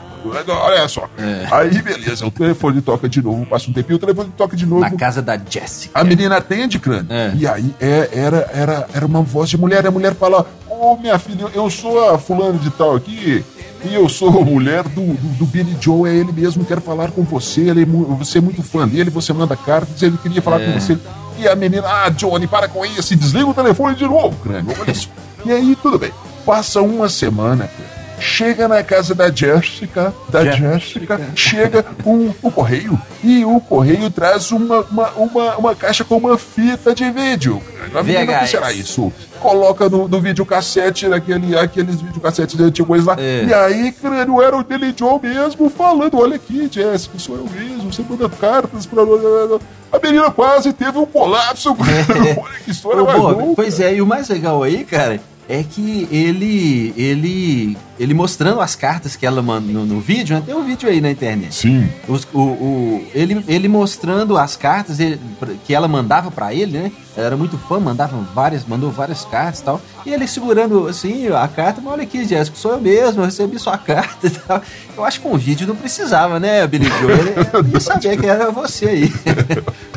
Olha 0.48 0.88
só. 0.88 1.08
Aí, 1.50 1.82
beleza, 1.82 2.26
o 2.26 2.30
telefone 2.30 2.80
toca 2.80 3.08
de 3.08 3.22
novo, 3.22 3.46
passa 3.46 3.70
um 3.70 3.72
tempinho, 3.72 3.96
o 3.96 4.00
telefone 4.00 4.32
toca 4.36 4.56
de 4.56 4.66
novo. 4.66 4.80
Na 4.80 4.90
casa 4.90 5.22
da 5.22 5.38
Jessica. 5.38 5.98
A 5.98 6.04
menina 6.04 6.36
atende, 6.36 6.78
crânio. 6.78 7.06
É. 7.10 7.32
E 7.34 7.46
aí 7.46 7.74
é, 7.80 8.10
era, 8.12 8.50
era, 8.52 8.88
era 8.92 9.06
uma 9.06 9.22
voz 9.22 9.48
de 9.48 9.56
mulher. 9.56 9.86
A 9.86 9.90
mulher 9.90 10.14
fala: 10.14 10.46
Ô 10.68 10.96
minha 10.96 11.18
filha, 11.18 11.46
eu 11.54 11.70
sou 11.70 12.10
a 12.10 12.18
fulana 12.18 12.58
de 12.58 12.70
tal 12.70 12.94
aqui. 12.94 13.44
E 13.86 13.94
eu 13.94 14.08
sou 14.08 14.28
a 14.40 14.44
mulher 14.44 14.82
do, 14.84 15.00
do, 15.14 15.38
do 15.38 15.46
Billy 15.46 15.76
Joe, 15.80 16.08
é 16.08 16.14
ele 16.14 16.32
mesmo, 16.32 16.64
quero 16.64 16.80
falar 16.80 17.10
com 17.10 17.22
você. 17.22 17.62
Ele 17.68 17.82
é 17.82 17.84
você 17.86 18.38
é 18.38 18.40
muito 18.40 18.62
fã 18.62 18.88
dele, 18.88 19.10
você 19.10 19.32
manda 19.32 19.54
cartas, 19.56 20.02
ele 20.02 20.16
queria 20.18 20.40
falar 20.40 20.60
É. 20.62 20.66
com 20.72 20.80
você. 20.80 20.98
E 21.38 21.46
a 21.48 21.54
menina, 21.54 21.86
ah, 21.86 22.08
Johnny, 22.08 22.46
para 22.46 22.68
com 22.68 22.84
isso, 22.86 23.14
desliga 23.16 23.46
o 23.46 23.54
telefone 23.54 23.94
de 23.96 24.04
novo, 24.04 24.36
crânio. 24.42 24.74
Olha 24.80 24.94
só. 24.94 25.08
E 25.44 25.52
aí, 25.52 25.76
tudo 25.82 25.98
bem. 25.98 26.12
Passa 26.46 26.80
uma 26.80 27.08
semana, 27.08 27.68
crânio. 27.68 27.93
Chega 28.24 28.66
na 28.66 28.82
casa 28.82 29.14
da 29.14 29.30
Jessica, 29.30 30.12
da 30.30 30.44
Je- 30.44 30.52
Jessica, 30.56 31.20
chega 31.36 31.84
um, 32.06 32.32
o 32.42 32.50
correio 32.50 32.98
e 33.22 33.44
o 33.44 33.60
correio 33.60 34.08
traz 34.10 34.50
uma, 34.50 34.80
uma, 34.90 35.10
uma, 35.10 35.56
uma 35.56 35.74
caixa 35.74 36.04
com 36.04 36.16
uma 36.16 36.38
fita 36.38 36.94
de 36.94 37.10
vídeo. 37.10 37.62
A 37.94 38.02
menina, 38.02 38.36
o 38.36 38.40
que 38.40 38.48
será 38.48 38.72
isso? 38.72 39.12
Coloca 39.40 39.88
no, 39.90 40.08
no 40.08 40.20
videocassete, 40.20 41.06
naquele, 41.06 41.56
aqueles 41.56 42.00
videocassetes 42.00 42.58
antigos 42.58 43.04
lá. 43.04 43.14
É. 43.18 43.44
E 43.44 43.52
aí, 43.54 43.92
crânio, 43.92 44.40
era 44.40 44.56
o 44.56 44.64
Billy 44.64 44.94
Joe 44.98 45.20
mesmo 45.22 45.68
falando: 45.68 46.18
Olha 46.18 46.36
aqui, 46.36 46.66
Jessica, 46.72 47.18
sou 47.18 47.36
eu 47.36 47.44
mesmo, 47.54 47.92
você 47.92 48.02
manda 48.08 48.28
cartas 48.28 48.86
pra. 48.86 49.02
A 49.92 49.98
menina 50.02 50.30
quase 50.30 50.72
teve 50.72 50.98
um 50.98 51.06
colapso. 51.06 51.74
crânio. 51.74 52.40
Olha 52.42 52.54
que 52.64 52.70
história 52.70 53.02
Ô, 53.02 53.06
mais 53.06 53.20
Bob, 53.20 53.34
louca. 53.42 53.52
pois 53.56 53.78
é, 53.78 53.94
e 53.94 54.00
o 54.02 54.06
mais 54.06 54.28
legal 54.28 54.62
aí, 54.62 54.82
cara, 54.82 55.20
é 55.48 55.62
que 55.62 56.08
ele 56.10 56.92
ele 56.96 57.76
ele 57.98 58.12
mostrando 58.12 58.60
as 58.60 58.74
cartas 58.74 59.14
que 59.14 59.24
ela 59.24 59.40
manda 59.40 59.70
no, 59.72 59.86
no 59.86 60.00
vídeo, 60.00 60.34
né? 60.34 60.42
tem 60.44 60.52
um 60.54 60.64
vídeo 60.64 60.88
aí 60.88 61.00
na 61.00 61.10
internet. 61.12 61.54
Sim. 61.54 61.88
Os- 62.08 62.26
o, 62.32 62.40
o- 62.40 63.06
ele, 63.14 63.44
ele 63.46 63.68
mostrando 63.68 64.36
as 64.36 64.56
cartas 64.56 64.98
ele- 64.98 65.20
que 65.64 65.72
ela 65.72 65.86
mandava 65.86 66.28
pra 66.30 66.52
ele, 66.52 66.76
né? 66.76 66.92
Ela 67.16 67.26
era 67.26 67.36
muito 67.36 67.56
fã, 67.56 67.78
mandava 67.78 68.16
várias, 68.34 68.64
mandou 68.66 68.90
várias 68.90 69.24
cartas 69.24 69.60
e 69.60 69.62
tal. 69.64 69.80
E 70.04 70.12
ele 70.12 70.26
segurando 70.26 70.88
assim 70.88 71.28
a 71.28 71.46
carta, 71.46 71.80
mas 71.80 71.92
olha 71.92 72.02
aqui, 72.02 72.24
Jéssica, 72.24 72.56
sou 72.56 72.72
eu 72.72 72.80
mesmo, 72.80 73.20
eu 73.20 73.26
recebi 73.26 73.56
sua 73.60 73.78
carta 73.78 74.26
e 74.26 74.30
tal. 74.30 74.60
Eu 74.96 75.04
acho 75.04 75.20
que 75.20 75.28
com 75.28 75.34
o 75.34 75.38
vídeo 75.38 75.64
não 75.68 75.76
precisava, 75.76 76.40
né, 76.40 76.66
Billy 76.66 76.86
Joe? 77.00 77.12
Ele, 77.12 77.30
ele 77.68 77.74
ia 77.74 77.80
saber 77.80 78.16
que 78.18 78.26
era 78.26 78.50
você 78.50 78.86
aí. 78.86 79.12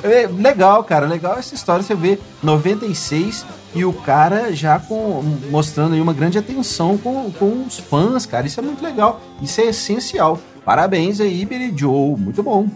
É, 0.04 0.28
legal, 0.28 0.84
cara, 0.84 1.08
legal 1.08 1.38
essa 1.40 1.56
história. 1.56 1.82
Você 1.84 1.96
vê 1.96 2.20
96 2.44 3.44
e 3.74 3.86
o 3.86 3.94
cara 3.94 4.54
já 4.54 4.80
com, 4.80 5.24
mostrando 5.50 5.94
aí 5.94 6.02
uma 6.02 6.14
grande 6.14 6.38
atenção 6.38 6.98
com, 6.98 7.32
com 7.32 7.66
os 7.66 7.78
fãs, 7.78 8.26
cara. 8.26 8.48
Isso 8.48 8.60
é 8.60 8.64
muito 8.64 8.84
legal. 8.84 9.22
Isso 9.42 9.62
é 9.62 9.66
essencial. 9.66 10.40
Parabéns 10.66 11.20
aí, 11.22 11.46
Billy 11.46 11.74
Joe. 11.76 12.18
Muito 12.18 12.42
bom. 12.42 12.68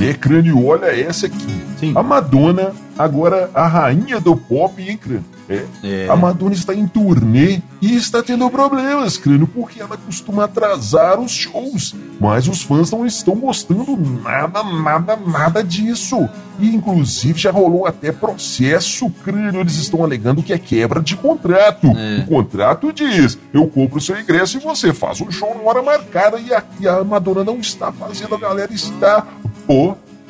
É, 0.00 0.12
crânio, 0.14 0.66
olha 0.66 0.86
essa 0.86 1.26
aqui. 1.26 1.62
Sim. 1.78 1.92
A 1.94 2.02
Madonna, 2.02 2.72
agora 2.98 3.50
a 3.54 3.66
rainha 3.66 4.20
do 4.20 4.34
pop, 4.34 4.82
hein, 4.82 4.96
crânio? 4.96 5.31
É. 5.48 5.64
É. 5.82 6.08
A 6.08 6.16
Madonna 6.16 6.54
está 6.54 6.74
em 6.74 6.86
turnê 6.86 7.60
e 7.80 7.96
está 7.96 8.22
tendo 8.22 8.48
problemas, 8.50 9.16
crânio, 9.16 9.46
porque 9.46 9.80
ela 9.80 9.96
costuma 9.96 10.44
atrasar 10.44 11.20
os 11.20 11.32
shows. 11.32 11.94
Mas 12.20 12.46
os 12.48 12.62
fãs 12.62 12.90
não 12.90 13.04
estão 13.04 13.34
gostando 13.34 13.96
nada, 14.22 14.62
nada, 14.62 15.16
nada 15.16 15.64
disso. 15.64 16.28
E 16.58 16.68
inclusive 16.68 17.38
já 17.38 17.50
rolou 17.50 17.86
até 17.86 18.12
processo, 18.12 19.10
crânio. 19.24 19.60
Eles 19.60 19.76
estão 19.76 20.04
alegando 20.04 20.42
que 20.42 20.52
é 20.52 20.58
quebra 20.58 21.00
de 21.00 21.16
contrato. 21.16 21.88
O 22.22 22.26
contrato 22.26 22.92
diz: 22.92 23.38
eu 23.52 23.66
compro 23.66 23.98
o 23.98 24.00
seu 24.00 24.18
ingresso 24.20 24.58
e 24.58 24.60
você 24.60 24.92
faz 24.92 25.20
o 25.20 25.30
show 25.30 25.54
na 25.54 25.68
hora 25.68 25.82
marcada. 25.82 26.38
E 26.38 26.54
a, 26.54 26.62
e 26.80 26.86
a 26.86 27.02
Madonna 27.02 27.42
não 27.42 27.58
está 27.58 27.90
fazendo, 27.90 28.34
a 28.34 28.38
galera 28.38 28.72
está 28.72 29.26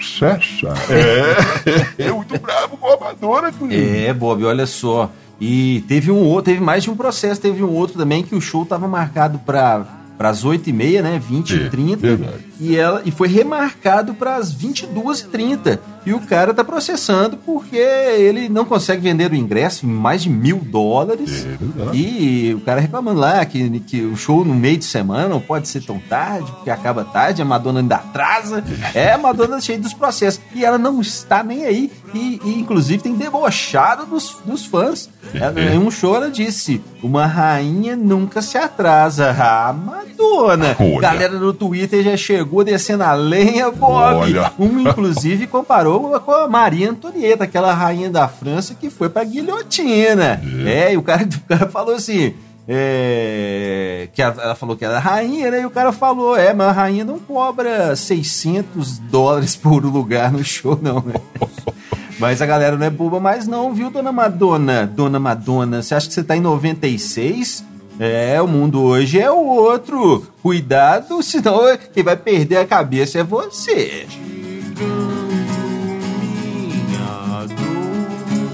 possessa. 0.03 0.75
É, 0.91 2.03
é 2.09 2.13
muito 2.13 2.39
bravo 2.39 2.77
com 2.77 2.89
a 2.89 2.99
Madonna, 2.99 3.53
crânio. 3.53 3.79
É, 3.79 4.13
Bob, 4.13 4.45
olha 4.45 4.67
só. 4.67 5.11
E 5.41 5.85
teve 5.89 6.11
um 6.11 6.23
outro, 6.25 6.53
teve 6.53 6.61
mais 6.61 6.85
de 6.85 6.91
um 6.91 6.97
processo, 6.97 7.41
teve 7.41 7.63
um 7.63 7.71
outro 7.71 7.97
também 7.99 8.23
que 8.23 8.35
o 8.35 8.41
show 8.41 8.65
tava 8.65 8.87
marcado 8.87 9.39
para 9.39 9.87
as 10.19 10.45
8h30, 10.45 11.03
né? 11.03 11.19
20 11.19 11.53
É, 11.53 11.57
e 11.57 11.71
30 11.71 11.97
verdade. 11.97 12.52
E 12.63 12.77
ela 12.77 13.03
e 13.05 13.11
foi 13.11 13.29
remarcado 13.29 14.15
para 14.15 14.37
as 14.37 14.55
22h30. 14.55 15.79
E 16.05 16.13
o 16.13 16.19
cara 16.21 16.53
tá 16.53 16.65
processando 16.65 17.37
porque 17.37 17.77
ele 17.77 18.49
não 18.49 18.65
consegue 18.65 19.01
vender 19.01 19.31
o 19.31 19.37
ingresso 19.37 19.87
em 19.87 19.89
mais 19.89 20.23
de 20.25 20.29
mil 20.31 20.57
dólares. 20.59 21.47
É. 21.47 21.95
E 21.97 22.53
o 22.55 22.61
cara 22.61 22.81
reclamando 22.81 23.21
lá 23.21 23.45
que, 23.45 23.79
que 23.81 24.01
o 24.03 24.17
show 24.17 24.45
no 24.45 24.53
meio 24.53 24.79
de 24.79 24.85
semana 24.85 25.29
não 25.29 25.41
pode 25.41 25.69
ser 25.69 25.81
tão 25.83 26.01
tarde, 26.01 26.51
porque 26.51 26.71
acaba 26.71 27.05
tarde, 27.05 27.41
a 27.41 27.45
Madonna 27.45 27.79
ainda 27.81 27.97
atrasa. 27.97 28.65
É, 28.95 29.13
a 29.13 29.19
Madonna 29.19 29.61
cheia 29.61 29.79
dos 29.79 29.95
processos. 29.95 30.41
E 30.55 30.65
ela 30.65 30.77
não 30.77 31.01
está 31.01 31.45
nem 31.45 31.65
aí. 31.67 31.93
E, 32.13 32.41
e, 32.45 32.59
inclusive 32.59 33.01
tem 33.03 33.15
debochado 33.15 34.05
dos, 34.07 34.37
dos 34.45 34.67
fãs. 34.67 35.09
Ela- 35.33 35.59
É. 35.61 35.75
Em 35.75 35.79
um 35.79 35.91
show 35.91 36.17
ela 36.17 36.31
disse: 36.33 36.83
Uma 37.01 37.27
rainha 37.27 37.95
nunca 37.95 38.43
se 38.43 38.59
atrasa. 38.59 39.31
Ah, 39.39 39.73
Madonna! 39.73 40.77
Olha. 40.81 41.01
Galera 41.01 41.39
no 41.39 41.53
Twitter 41.53 42.03
já 42.03 42.17
chegou 42.17 42.52
descendo 42.65 43.05
a 43.05 43.13
lenha, 43.15 43.71
Bob. 43.71 44.17
Olha. 44.17 44.53
Um, 44.59 44.81
inclusive, 44.81 45.47
comparou 45.47 46.21
com 46.21 46.31
a 46.33 46.47
Maria 46.49 46.91
Antonieta, 46.91 47.45
aquela 47.45 47.73
rainha 47.73 48.11
da 48.11 48.29
França 48.29 48.75
que 48.75 48.91
foi 48.91 49.09
pra 49.09 49.25
guilhotina. 49.25 50.41
É, 50.67 50.93
e 50.93 50.97
o 50.97 51.03
cara, 51.03 51.23
o 51.25 51.49
cara 51.49 51.69
falou 51.71 51.95
assim. 51.95 52.35
é, 52.69 54.09
que 54.13 54.21
ela, 54.23 54.43
ela 54.43 54.55
falou 54.55 54.77
que 54.77 54.85
era 54.85 54.99
rainha, 54.99 55.51
né? 55.51 55.63
E 55.63 55.67
o 55.67 55.71
cara 55.71 55.93
falou: 55.93 56.37
É, 56.37 56.53
mas 56.53 56.69
a 56.69 56.73
rainha 56.73 57.05
não 57.05 57.19
cobra 57.19 57.97
600 57.97 58.99
dólares 58.99 59.57
por 59.57 59.85
lugar 59.85 60.31
no 60.31 60.45
show, 60.45 60.79
não. 60.81 61.01
né? 61.01 61.15
Mas 62.19 62.41
a 62.41 62.47
galera 62.47 62.77
não 62.77 62.87
é 62.87 62.91
boba 62.91 63.19
mais, 63.19 63.49
não, 63.49 63.75
viu, 63.75 63.91
dona 63.91 64.13
Madonna? 64.13 64.87
Dona 64.87 65.19
Madonna, 65.19 65.83
você 65.83 65.93
acha 65.93 66.07
que 66.07 66.15
você 66.15 66.23
tá 66.23 66.37
em 66.37 66.41
96? 66.41 67.65
É, 67.99 68.41
o 68.41 68.49
mundo 68.49 68.83
hoje 68.83 69.21
é 69.21 69.31
o 69.31 69.47
outro. 69.47 70.27
Cuidado, 70.43 71.23
senão 71.23 71.61
quem 71.93 72.03
vai 72.03 72.17
perder 72.17 72.57
a 72.57 72.67
cabeça 72.67 73.19
é 73.19 73.23
você. 73.23 74.07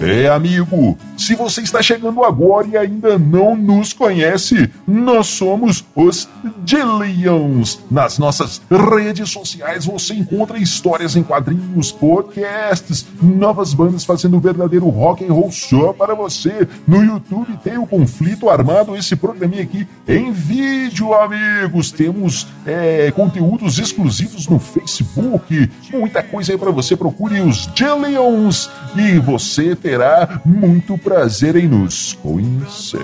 É, 0.01 0.29
amigo, 0.29 0.97
se 1.19 1.35
você 1.35 1.63
está 1.63 1.83
chegando 1.83 2.23
agora 2.23 2.69
e 2.69 2.77
ainda 2.77 3.19
não 3.19 3.57
nos 3.57 3.93
conhece, 3.93 4.71
nós 4.87 5.27
somos 5.27 5.85
os 5.95 6.29
Dillions. 6.65 7.81
Nas 7.91 8.19
nossas 8.19 8.63
redes 8.71 9.29
sociais 9.29 9.85
você 9.85 10.15
encontra 10.15 10.59
histórias 10.59 11.17
em 11.17 11.25
quadrinhos, 11.25 11.91
podcasts, 11.91 13.05
novas 13.21 13.75
bandas 13.75 14.05
fazendo 14.05 14.39
verdadeiro 14.39 14.89
rock 14.89 15.25
and 15.25 15.33
roll 15.33 15.51
só 15.51 15.93
para 15.93 16.15
você. 16.15 16.69
No 16.87 17.03
YouTube 17.03 17.59
tem 17.65 17.77
o 17.77 17.87
Conflito 17.87 18.49
Armado, 18.49 18.97
esse 18.97 19.17
programinha 19.17 19.65
aqui 19.65 19.89
em 20.07 20.31
vídeo, 20.31 21.13
amigos. 21.15 21.91
Temos 21.91 22.47
é, 22.65 23.11
conteúdos 23.11 23.81
exclusivos 23.81 24.47
no 24.47 24.61
Facebook, 24.61 25.69
muita 25.93 26.23
coisa 26.23 26.53
aí 26.53 26.59
para 26.59 26.71
você. 26.71 26.97
Procure 26.97 27.41
os 27.41 27.69
Dillions 27.75 28.71
e 28.97 29.19
você 29.19 29.75
terá 29.75 30.41
muito 30.45 30.97
prazer 30.97 31.08
em 31.57 31.67
nos 31.67 32.13
conhecer. 32.23 32.99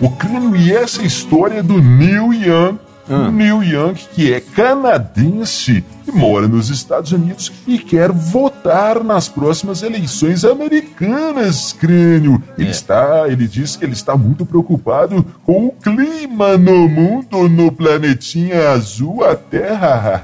O 0.00 0.10
crânio 0.10 0.54
e 0.54 0.72
essa 0.72 1.02
história 1.02 1.62
do 1.62 1.80
Neil 1.80 2.32
Young. 2.32 2.78
Neil 3.32 3.62
Young, 3.62 3.94
que 4.14 4.32
é 4.32 4.40
canadense 4.40 5.84
e 6.06 6.12
mora 6.12 6.46
nos 6.48 6.70
Estados 6.70 7.12
Unidos 7.12 7.52
e 7.66 7.78
quer 7.78 8.10
votar 8.12 9.02
nas 9.02 9.28
próximas 9.28 9.82
eleições 9.82 10.44
americanas, 10.44 11.72
crânio. 11.72 12.42
Ele 12.58 12.70
está, 12.70 13.28
ele 13.28 13.46
diz 13.46 13.76
que 13.76 13.84
ele 13.84 13.92
está 13.92 14.16
muito 14.16 14.44
preocupado 14.44 15.24
com 15.44 15.66
o 15.66 15.72
clima 15.72 16.56
no 16.56 16.88
mundo, 16.88 17.48
no 17.48 17.72
planetinha 17.72 18.70
azul, 18.70 19.24
a 19.24 19.34
Terra. 19.34 20.22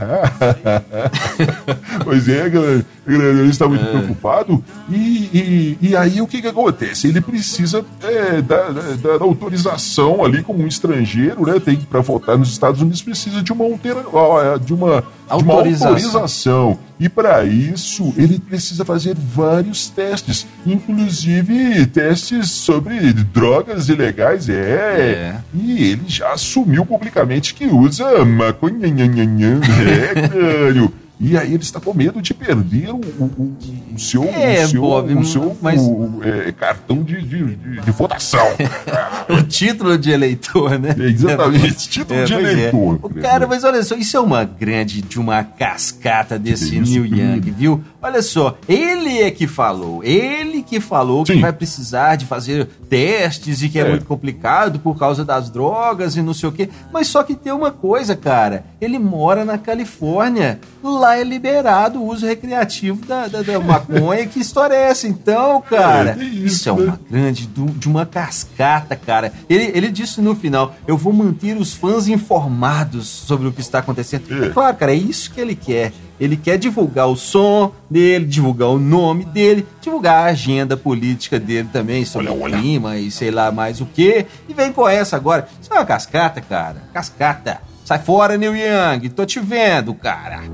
pois 2.05 2.29
é, 2.29 2.49
galera. 2.49 2.87
Ele 3.07 3.49
está 3.49 3.67
muito 3.67 3.85
preocupado. 3.85 4.63
E, 4.89 5.77
e, 5.83 5.89
e 5.89 5.97
aí 5.97 6.21
o 6.21 6.27
que, 6.27 6.41
que 6.41 6.47
acontece? 6.47 7.09
Ele 7.09 7.21
precisa 7.21 7.85
é, 8.03 8.41
da, 8.41 8.71
da, 8.71 9.19
da 9.19 9.25
autorização 9.25 10.25
ali 10.25 10.43
como 10.43 10.63
um 10.63 10.67
estrangeiro, 10.67 11.47
né? 11.47 11.59
Tem 11.59 11.77
para 11.77 12.01
votar 12.01 12.39
nos 12.39 12.51
Estados 12.51 12.81
Unidos 12.81 13.03
precisa 13.03 13.43
de 13.43 13.53
uma 13.53 13.65
altera, 13.65 14.05
ó, 14.13 14.57
de 14.57 14.73
uma, 14.73 15.03
de 15.39 15.45
uma 15.45 15.55
Autorização. 15.55 15.89
autorização. 15.89 16.79
E 16.99 17.09
para 17.09 17.45
isso 17.45 18.13
ele 18.17 18.39
precisa 18.39 18.85
fazer 18.85 19.15
vários 19.17 19.89
testes, 19.89 20.47
inclusive 20.67 21.87
testes 21.87 22.51
sobre 22.51 23.13
drogas 23.13 23.89
ilegais. 23.89 24.49
É. 24.49 24.55
É. 24.55 25.37
E 25.55 25.83
ele 25.93 26.05
já 26.07 26.33
assumiu 26.33 26.85
publicamente 26.85 27.55
que 27.55 27.67
usa 27.67 28.25
maconha. 28.25 28.81
É, 28.91 30.29
crânio. 30.29 30.93
E 31.21 31.37
aí 31.37 31.53
ele 31.53 31.63
está 31.63 31.79
com 31.79 31.93
medo 31.93 32.23
de 32.23 32.33
perder 32.33 32.89
o, 32.91 32.97
o- 32.97 33.57
o 33.95 33.99
seu, 33.99 34.25
É, 34.25 34.65
o 34.65 34.69
seu, 34.69 34.81
Bob, 34.81 35.13
o 35.15 35.25
seu 35.25 35.55
mas- 35.61 35.81
o, 35.83 36.21
é, 36.25 36.51
cartão 36.53 37.03
de, 37.03 37.21
de, 37.21 37.45
de- 37.57 37.81
de 37.83 37.91
votação. 37.91 38.47
O 39.31 39.43
título 39.43 39.97
de 39.97 40.11
eleitor, 40.11 40.77
né? 40.79 40.95
É, 40.99 41.03
exatamente, 41.05 41.89
título 41.89 42.25
de 42.25 42.33
pois 42.33 42.45
é. 42.49 42.53
eleitor. 42.53 42.99
O 43.01 43.11
cara, 43.11 43.47
mas 43.47 43.63
olha 43.63 43.81
só, 43.85 43.95
isso 43.95 44.17
é 44.17 44.21
uma 44.21 44.43
grande 44.45 45.03
de 45.03 45.21
uma 45.21 45.45
cascata 45.45 46.37
desse 46.37 46.81
Neil 46.81 47.03
Pedro? 47.05 47.19
Young, 47.19 47.41
viu? 47.57 47.85
Olha 48.03 48.23
só, 48.23 48.59
ele 48.69 49.19
é 49.21 49.31
que 49.31 49.47
falou, 49.47 50.03
ele 50.03 50.50
que 50.71 50.81
falou 50.81 51.25
que 51.25 51.35
Sim. 51.35 51.41
vai 51.41 51.53
precisar 51.53 52.15
de 52.15 52.25
fazer 52.27 52.67
testes 52.89 53.61
e 53.63 53.69
que 53.69 53.79
é, 53.79 53.83
É. 53.83 53.89
muito 53.91 54.05
complicado 54.05 54.79
por 54.79 54.97
causa 54.97 55.25
das 55.25 55.51
drogas 55.51 56.15
e 56.17 56.23
não 56.23 56.33
sei 56.33 56.49
o 56.49 56.53
quê. 56.53 56.69
Mas 56.93 57.09
só 57.09 57.25
que 57.25 57.35
tem 57.35 57.53
uma 57.53 57.73
coisa, 57.73 58.15
cara, 58.15 58.65
ele 58.81 58.99
mora 58.99 59.45
na 59.45 59.59
Califórnia, 59.59 60.61
lá 60.83 61.17
é 61.19 61.25
liberado 61.25 61.99
o 62.01 62.07
uso 62.07 62.25
recreativo 62.25 63.05
da, 63.05 63.27
da, 63.27 63.43
da 63.43 63.59
maconha. 63.59 64.27
que 64.27 64.39
história 64.39 64.75
é 64.75 64.83
essa 64.91 65.09
então, 65.09 65.61
cara? 65.61 66.17
É, 66.21 66.25
isso, 66.25 66.47
isso 66.47 66.69
é 66.69 66.73
né? 66.73 66.83
uma 66.85 67.01
grande 67.11 67.47
do- 67.49 67.67
de 67.73 67.89
uma 67.89 68.07
cascata, 68.07 68.95
cara. 68.95 69.33
Ele, 69.49 69.73
ele 69.75 69.91
disse 69.91 70.21
no 70.21 70.37
final: 70.37 70.75
eu 70.87 70.97
vou 70.97 71.13
manter 71.13 71.57
os 71.57 71.75
fãs 71.75 72.07
informados 72.07 73.09
sobre 73.09 73.49
o 73.49 73.53
que 73.53 73.61
está 73.61 73.81
acontecendo. 73.81 74.45
É. 74.45 74.49
Claro, 74.51 74.77
cara, 74.77 74.93
é 74.93 74.97
isso 74.97 75.31
que 75.33 75.41
ele 75.41 75.55
quer. 75.57 75.93
Ele 76.21 76.37
quer 76.37 76.59
divulgar 76.59 77.09
o 77.09 77.17
som 77.17 77.73
dele, 77.91 78.27
divulgar 78.27 78.69
o 78.69 78.79
nome 78.79 79.25
dele, 79.25 79.67
divulgar 79.81 80.27
a 80.27 80.31
agenda 80.31 80.77
política 80.77 81.41
dele 81.41 81.69
também, 81.73 82.05
sobre 82.05 82.29
Olha, 82.29 82.57
o 82.59 82.61
clima 82.61 82.99
e 82.99 83.11
sei 83.11 83.31
lá 83.31 83.51
mais 83.51 83.81
o 83.81 83.87
que. 83.87 84.27
E 84.49 84.53
vem 84.53 84.73
com 84.73 84.87
essa 84.87 85.17
agora. 85.17 85.49
Isso 85.61 85.73
é 85.73 85.77
uma 85.77 85.87
cascata, 85.87 86.41
cara. 86.41 86.83
Cascata. 86.93 87.61
Sai 87.85 87.99
fora, 87.99 88.37
Neil 88.37 88.55
Young. 88.55 89.09
Tô 89.09 89.25
te 89.25 89.41
vendo, 89.41 89.95
cara. 89.95 90.43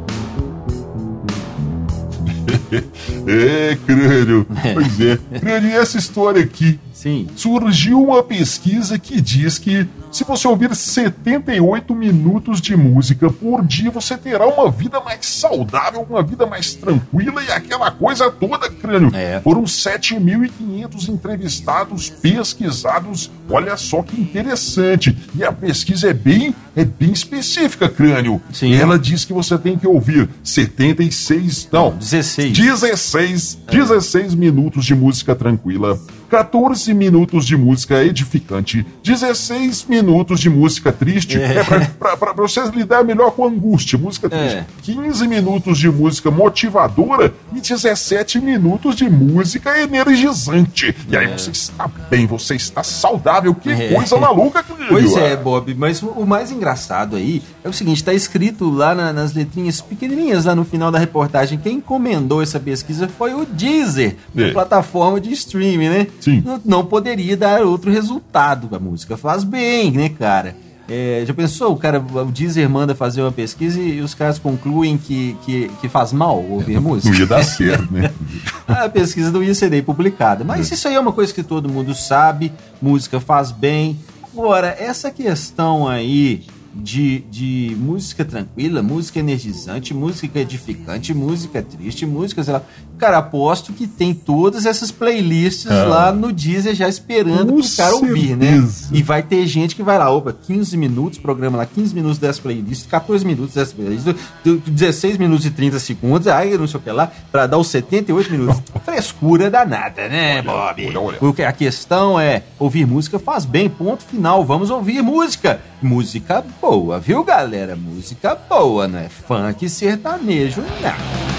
É, 3.29 3.77
crânio. 3.87 4.47
Pois 4.75 5.01
é. 5.01 5.19
Crânio, 5.41 5.71
e 5.71 5.73
essa 5.73 5.99
história 5.99 6.43
aqui? 6.43 6.79
Sim. 7.07 7.29
Surgiu 7.37 8.03
uma 8.03 8.21
pesquisa 8.21 8.99
que 8.99 9.21
diz 9.21 9.61
que 9.61 9.87
se 10.11 10.25
você 10.25 10.49
ouvir 10.49 10.75
78 10.75 11.95
minutos 11.95 12.61
de 12.61 12.75
música 12.75 13.31
por 13.31 13.65
dia, 13.65 13.93
você 13.93 14.17
terá 14.17 14.45
uma 14.45 14.69
vida 14.73 14.99
mais 14.99 15.25
saudável, 15.25 16.05
uma 16.09 16.21
vida 16.21 16.45
mais 16.47 16.75
tranquila 16.75 17.45
e 17.45 17.53
aquela 17.53 17.93
coisa 17.93 18.29
toda, 18.29 18.69
crânio. 18.69 19.15
É. 19.15 19.41
Foram 19.41 19.63
7.500 19.63 21.09
entrevistados, 21.09 22.11
pesquisados. 22.11 23.31
Olha 23.49 23.77
só 23.77 24.03
que 24.03 24.21
interessante. 24.21 25.17
E 25.37 25.45
a 25.45 25.53
pesquisa 25.53 26.11
é 26.11 26.15
bem, 26.15 26.53
é 26.75 26.85
bem 26.85 27.13
específica, 27.13 27.89
crânio. 27.89 28.43
Sim. 28.53 28.75
Ela 28.75 28.99
diz 28.99 29.25
que 29.25 29.33
você 29.33 29.57
tem 29.57 29.79
que 29.79 29.87
ouvir 29.87 30.29
76, 30.43 31.69
não, 31.71 31.91
16. 31.91 32.59
16, 32.59 33.59
16 33.71 34.35
minutos 34.35 34.85
de 34.85 34.95
música 34.95 35.37
tranquila, 35.37 36.01
14 36.29 36.93
minutos 36.95 37.47
de 37.47 37.57
música 37.57 38.03
edificante, 38.05 38.85
16 39.05 39.85
minutos 39.89 40.41
de 40.41 40.51
música 40.51 40.91
triste, 40.93 41.39
É. 41.41 41.57
é, 41.61 42.17
pra 42.17 42.33
vocês 42.33 42.69
lidar 42.71 43.05
melhor 43.05 43.31
com 43.33 43.47
angústia, 43.47 43.99
música 43.99 44.29
triste, 44.29 44.57
É. 44.57 44.67
15 44.83 45.27
minutos 45.29 45.79
de 45.79 45.89
música 45.91 46.31
motivadora 46.31 47.33
e 47.55 47.61
17 47.61 48.41
minutos 48.41 48.97
de 48.97 49.09
música 49.09 49.81
energizante. 49.81 50.95
E 51.09 51.17
aí 51.17 51.27
É. 51.27 51.39
você 51.39 51.51
está 51.51 51.89
bem, 52.11 52.27
você 52.27 52.55
está 52.55 52.83
saudável, 52.83 53.55
que 53.55 53.71
É. 53.71 53.93
coisa 53.95 54.17
maluca, 54.17 54.63
querido. 54.63 54.89
Pois 54.89 55.17
é, 55.17 55.37
Bob, 55.37 55.75
mas 55.75 56.03
o 56.03 56.27
mais 56.27 56.51
engraçado 56.51 57.17
aí 57.17 57.43
é 57.67 57.69
o 57.69 57.73
seguinte, 57.73 58.03
tá 58.05 58.15
escrito 58.15 58.71
lá 58.71 58.95
na- 58.95 59.13
nas 59.13 59.35
letrinhas 59.35 59.81
pequenininhas 59.81 60.45
lá 60.45 60.55
no 60.55 60.65
final 60.65 60.91
da 60.91 60.99
reportagem, 60.99 61.59
quem 61.59 61.77
encomendou 61.77 62.41
essa 62.43 62.61
pesquisa 62.61 63.09
foi 63.09 63.35
o 63.35 63.45
Deezer, 63.45 64.17
É. 64.37 64.51
a 64.51 64.53
plataforma 64.53 65.21
de 65.21 65.33
streaming, 65.33 65.89
né? 65.89 66.07
Sim. 66.21 66.43
Não, 66.45 66.61
não 66.65 66.85
poderia 66.87 67.37
dar 67.37 67.63
outro 67.63 67.91
resultado, 67.91 68.69
a 68.75 68.79
música 68.79 69.17
faz 69.17 69.43
bem, 69.45 69.91
né, 69.91 70.09
cara? 70.09 70.57
É, 70.89 71.25
já 71.27 71.35
pensou, 71.35 71.73
o 71.73 71.77
cara, 71.77 71.99
o 71.99 72.27
Deezer 72.27 72.71
manda 72.71 72.95
fazer 72.95 73.21
uma 73.21 73.33
pesquisa 73.33 73.81
e 73.81 74.01
os 74.01 74.15
caras 74.15 74.39
concluem 74.39 74.97
que, 74.97 75.37
que, 75.45 75.69
que 75.81 75.89
faz 75.89 76.13
mal 76.13 76.41
ouvir 76.41 76.81
música? 76.81 77.13
Não 77.13 77.19
ia 77.19 77.27
dar 77.27 77.43
certo, 77.43 77.93
né? 77.93 78.13
a 78.69 78.89
pesquisa 78.89 79.33
não 79.33 79.43
ia 79.43 79.53
ser 79.53 79.69
nem 79.69 79.83
publicada. 79.83 80.45
Mas 80.45 80.71
isso 80.71 80.87
aí 80.87 80.95
é 80.95 81.01
uma 81.01 81.11
coisa 81.13 81.35
que 81.35 81.43
todo 81.43 81.69
mundo 81.69 81.93
sabe, 81.93 82.53
música 82.81 83.19
faz 83.19 83.51
bem. 83.51 83.99
Agora, 84.33 84.77
essa 84.79 85.11
questão 85.11 85.89
aí 85.89 86.45
de, 86.83 87.21
de 87.31 87.77
música 87.79 88.25
tranquila, 88.25 88.83
música 88.83 89.19
energizante, 89.19 89.93
música 89.95 90.39
edificante, 90.41 91.13
música 91.15 91.63
triste, 91.63 92.05
música, 92.07 92.43
sei 92.45 92.53
lá. 92.55 92.63
Cara, 92.99 93.19
aposto 93.19 93.73
que 93.75 93.87
tem 93.87 94.15
todas 94.15 94.65
essas 94.65 94.91
playlists 94.91 95.71
Ah. 95.71 95.85
lá 95.85 96.13
no 96.13 96.33
Deezer 96.33 96.75
já 96.75 96.89
esperando 96.89 97.53
pro 97.53 97.63
cara 97.77 97.95
ouvir, 97.95 98.37
né? 98.37 98.67
E 98.93 99.03
vai 99.03 99.23
ter 99.23 99.47
gente 99.47 99.75
que 99.77 99.83
vai 99.83 99.99
lá, 99.99 100.11
opa, 100.11 100.33
15 100.33 100.77
minutos, 100.77 101.19
programa 101.19 101.59
lá, 101.59 101.67
15 101.67 101.95
minutos 101.95 102.19
dessa 102.19 102.41
playlist, 102.41 102.87
14 102.89 103.25
minutos 103.27 103.55
dessa 103.55 103.75
playlist, 103.75 104.05
do- 104.05 104.15
do 104.57 104.71
16 104.71 105.19
minutos 105.19 105.45
e 105.45 105.51
30 105.51 105.79
segundos, 105.79 106.27
aí 106.29 106.57
não 106.57 106.67
sei 106.67 106.81
o 106.81 106.83
que 106.83 106.91
lá, 106.91 107.11
pra 107.31 107.47
dar 107.47 107.59
os 107.59 107.69
78 107.69 108.31
minutos. 108.31 108.63
Frescura 108.85 109.51
danada, 109.51 110.09
né, 110.09 110.41
Bob? 110.43 110.87
olha, 110.87 111.01
olha. 111.01 111.19
Porque 111.19 111.43
a 111.43 111.53
questão 111.53 112.19
é, 112.19 112.45
ouvir 112.59 112.87
música 112.87 113.19
faz 113.19 113.45
bem, 113.45 113.69
ponto 113.69 114.03
final, 114.05 114.45
vamos 114.45 114.71
ouvir 114.71 115.03
música. 115.03 115.61
Música 115.83 116.43
boa, 116.61 116.66
viu, 117.01 117.23
galera? 117.23 117.77
Música 117.77 118.35
boa, 118.35 118.89
não 118.89 118.99
é 118.99 119.09
funk 119.09 119.69
sertanejo, 119.69 120.63
não. 120.83 121.37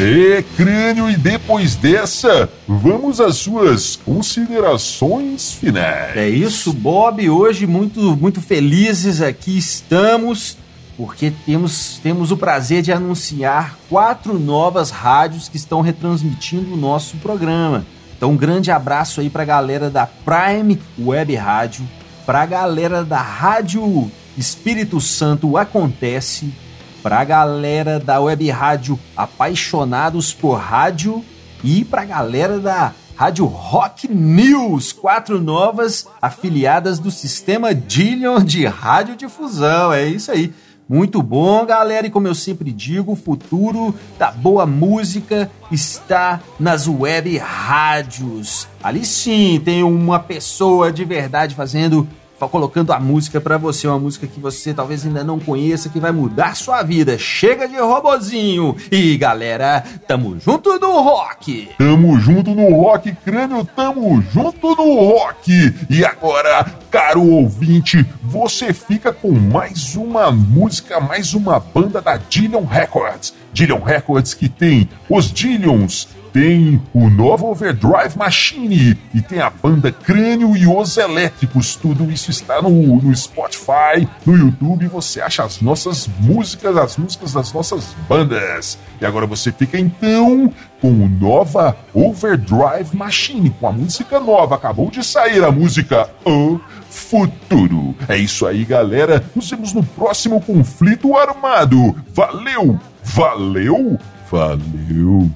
É, 0.00 0.44
crânio, 0.56 1.08
e 1.08 1.16
depois 1.16 1.76
dessa, 1.76 2.48
vamos 2.66 3.20
às 3.20 3.36
suas 3.36 3.96
considerações 3.96 5.52
finais. 5.52 6.16
É 6.16 6.28
isso, 6.28 6.72
Bob. 6.72 7.28
Hoje 7.30 7.64
muito 7.64 8.16
muito 8.16 8.40
felizes 8.40 9.20
aqui 9.20 9.56
estamos 9.56 10.56
porque 10.96 11.32
temos 11.46 12.00
temos 12.02 12.32
o 12.32 12.36
prazer 12.36 12.82
de 12.82 12.90
anunciar 12.90 13.78
quatro 13.88 14.38
novas 14.38 14.90
rádios 14.90 15.48
que 15.48 15.56
estão 15.56 15.80
retransmitindo 15.80 16.74
o 16.74 16.76
nosso 16.76 17.16
programa. 17.18 17.84
Então 18.18 18.32
um 18.32 18.36
grande 18.36 18.72
abraço 18.72 19.20
aí 19.20 19.30
para 19.30 19.44
a 19.44 19.46
galera 19.46 19.88
da 19.88 20.04
Prime 20.04 20.82
Web 20.98 21.36
Rádio, 21.36 21.88
para 22.26 22.42
a 22.42 22.46
galera 22.46 23.04
da 23.04 23.22
Rádio 23.22 24.10
Espírito 24.36 25.00
Santo 25.00 25.56
Acontece, 25.56 26.52
para 27.00 27.20
a 27.20 27.24
galera 27.24 28.00
da 28.00 28.20
Web 28.20 28.50
Rádio 28.50 28.98
Apaixonados 29.16 30.34
por 30.34 30.54
Rádio 30.54 31.24
e 31.62 31.84
para 31.84 32.02
a 32.02 32.06
galera 32.06 32.58
da 32.58 32.92
Rádio 33.14 33.46
Rock 33.46 34.08
News, 34.08 34.92
quatro 34.92 35.40
novas 35.40 36.08
afiliadas 36.20 36.98
do 36.98 37.12
sistema 37.12 37.72
Dillion 37.72 38.40
de 38.40 38.66
radiodifusão. 38.66 39.92
É 39.92 40.06
isso 40.06 40.32
aí. 40.32 40.52
Muito 40.88 41.22
bom, 41.22 41.66
galera. 41.66 42.06
E 42.06 42.10
como 42.10 42.26
eu 42.26 42.34
sempre 42.34 42.72
digo, 42.72 43.12
o 43.12 43.16
futuro 43.16 43.94
da 44.18 44.30
boa 44.30 44.64
música 44.64 45.50
está 45.70 46.40
nas 46.58 46.88
web 46.88 47.36
rádios. 47.36 48.66
Ali 48.82 49.04
sim 49.04 49.60
tem 49.62 49.82
uma 49.82 50.18
pessoa 50.18 50.90
de 50.90 51.04
verdade 51.04 51.54
fazendo 51.54 52.08
fa- 52.08 52.17
colocando 52.46 52.92
a 52.92 53.00
música 53.00 53.40
pra 53.40 53.56
você, 53.56 53.88
uma 53.88 53.98
música 53.98 54.26
que 54.26 54.38
você 54.38 54.74
talvez 54.74 55.06
ainda 55.06 55.24
não 55.24 55.40
conheça, 55.40 55.88
que 55.88 55.98
vai 55.98 56.12
mudar 56.12 56.54
sua 56.54 56.82
vida. 56.82 57.16
Chega 57.16 57.66
de 57.66 57.78
robozinho! 57.78 58.76
E 58.92 59.16
galera, 59.16 59.82
tamo 60.06 60.38
junto 60.38 60.78
no 60.78 61.00
rock! 61.00 61.70
Tamo 61.78 62.20
junto 62.20 62.54
no 62.54 62.82
rock, 62.82 63.12
crânio, 63.24 63.64
tamo 63.64 64.22
junto 64.30 64.76
no 64.76 64.94
rock. 65.08 65.74
E 65.88 66.04
agora, 66.04 66.64
caro 66.90 67.22
ouvinte, 67.22 68.04
você 68.22 68.74
fica 68.74 69.12
com 69.12 69.32
mais 69.32 69.96
uma 69.96 70.30
música, 70.30 71.00
mais 71.00 71.32
uma 71.32 71.58
banda 71.58 72.00
da 72.02 72.18
Dillion 72.18 72.64
Records. 72.64 73.32
Dillion 73.52 73.80
Records 73.80 74.34
que 74.34 74.48
tem 74.48 74.88
os 75.08 75.32
Dillions, 75.32 76.08
tem 76.32 76.80
o 76.92 77.08
novo 77.08 77.46
Overdrive 77.46 78.16
Machine 78.16 78.98
e 79.14 79.22
tem 79.22 79.40
a 79.40 79.50
banda 79.50 79.90
Crânio 79.90 80.56
e 80.56 80.66
Os 80.66 80.96
Elétricos. 80.96 81.76
Tudo 81.76 82.10
isso 82.10 82.30
está 82.30 82.60
no, 82.60 82.70
no 82.70 83.14
Spotify, 83.14 84.08
no 84.24 84.36
YouTube. 84.36 84.86
Você 84.88 85.20
acha 85.20 85.44
as 85.44 85.60
nossas 85.60 86.08
músicas, 86.20 86.76
as 86.76 86.96
músicas 86.96 87.32
das 87.32 87.52
nossas 87.52 87.94
bandas. 88.08 88.78
E 89.00 89.06
agora 89.06 89.26
você 89.26 89.52
fica 89.52 89.78
então 89.78 90.52
com 90.80 90.90
o 90.90 91.08
nova 91.08 91.76
Overdrive 91.94 92.94
Machine, 92.94 93.50
com 93.50 93.68
a 93.68 93.72
música 93.72 94.20
nova. 94.20 94.54
Acabou 94.54 94.90
de 94.90 95.04
sair 95.04 95.42
a 95.44 95.50
música 95.50 96.08
O 96.24 96.60
Futuro. 96.88 97.94
É 98.08 98.16
isso 98.16 98.46
aí, 98.46 98.64
galera. 98.64 99.24
Nos 99.34 99.50
vemos 99.50 99.72
no 99.72 99.84
próximo 99.84 100.40
conflito 100.40 101.16
armado. 101.16 101.94
Valeu! 102.14 102.78
Valeu! 103.02 103.98
Valeu! 104.30 105.30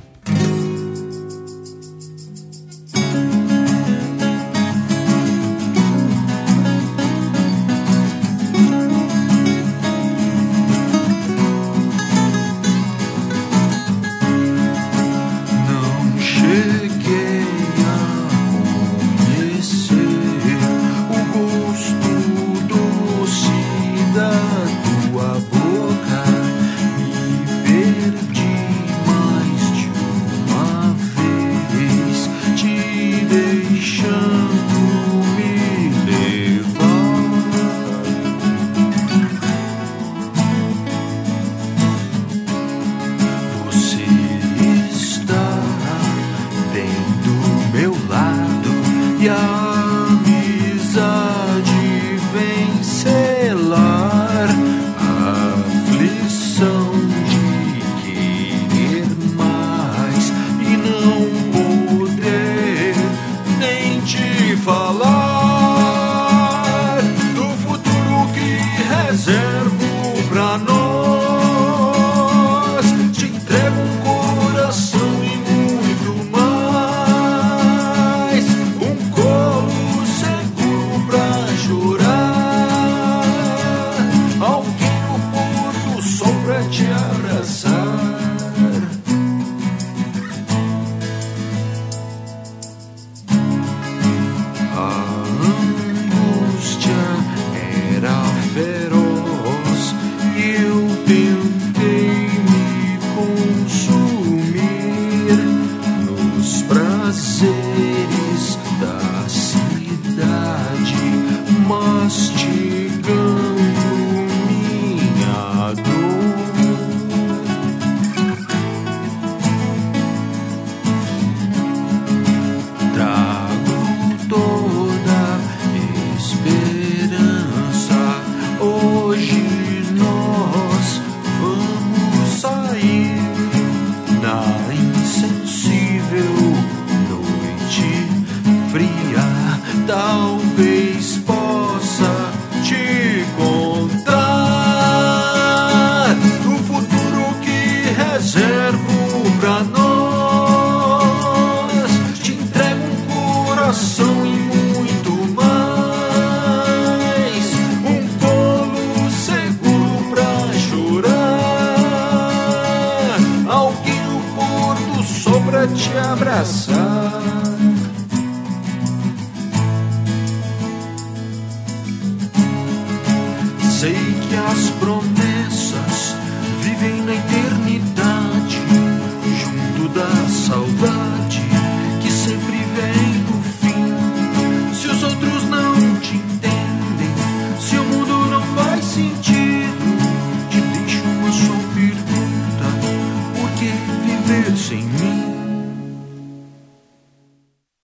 street. 112.12 112.71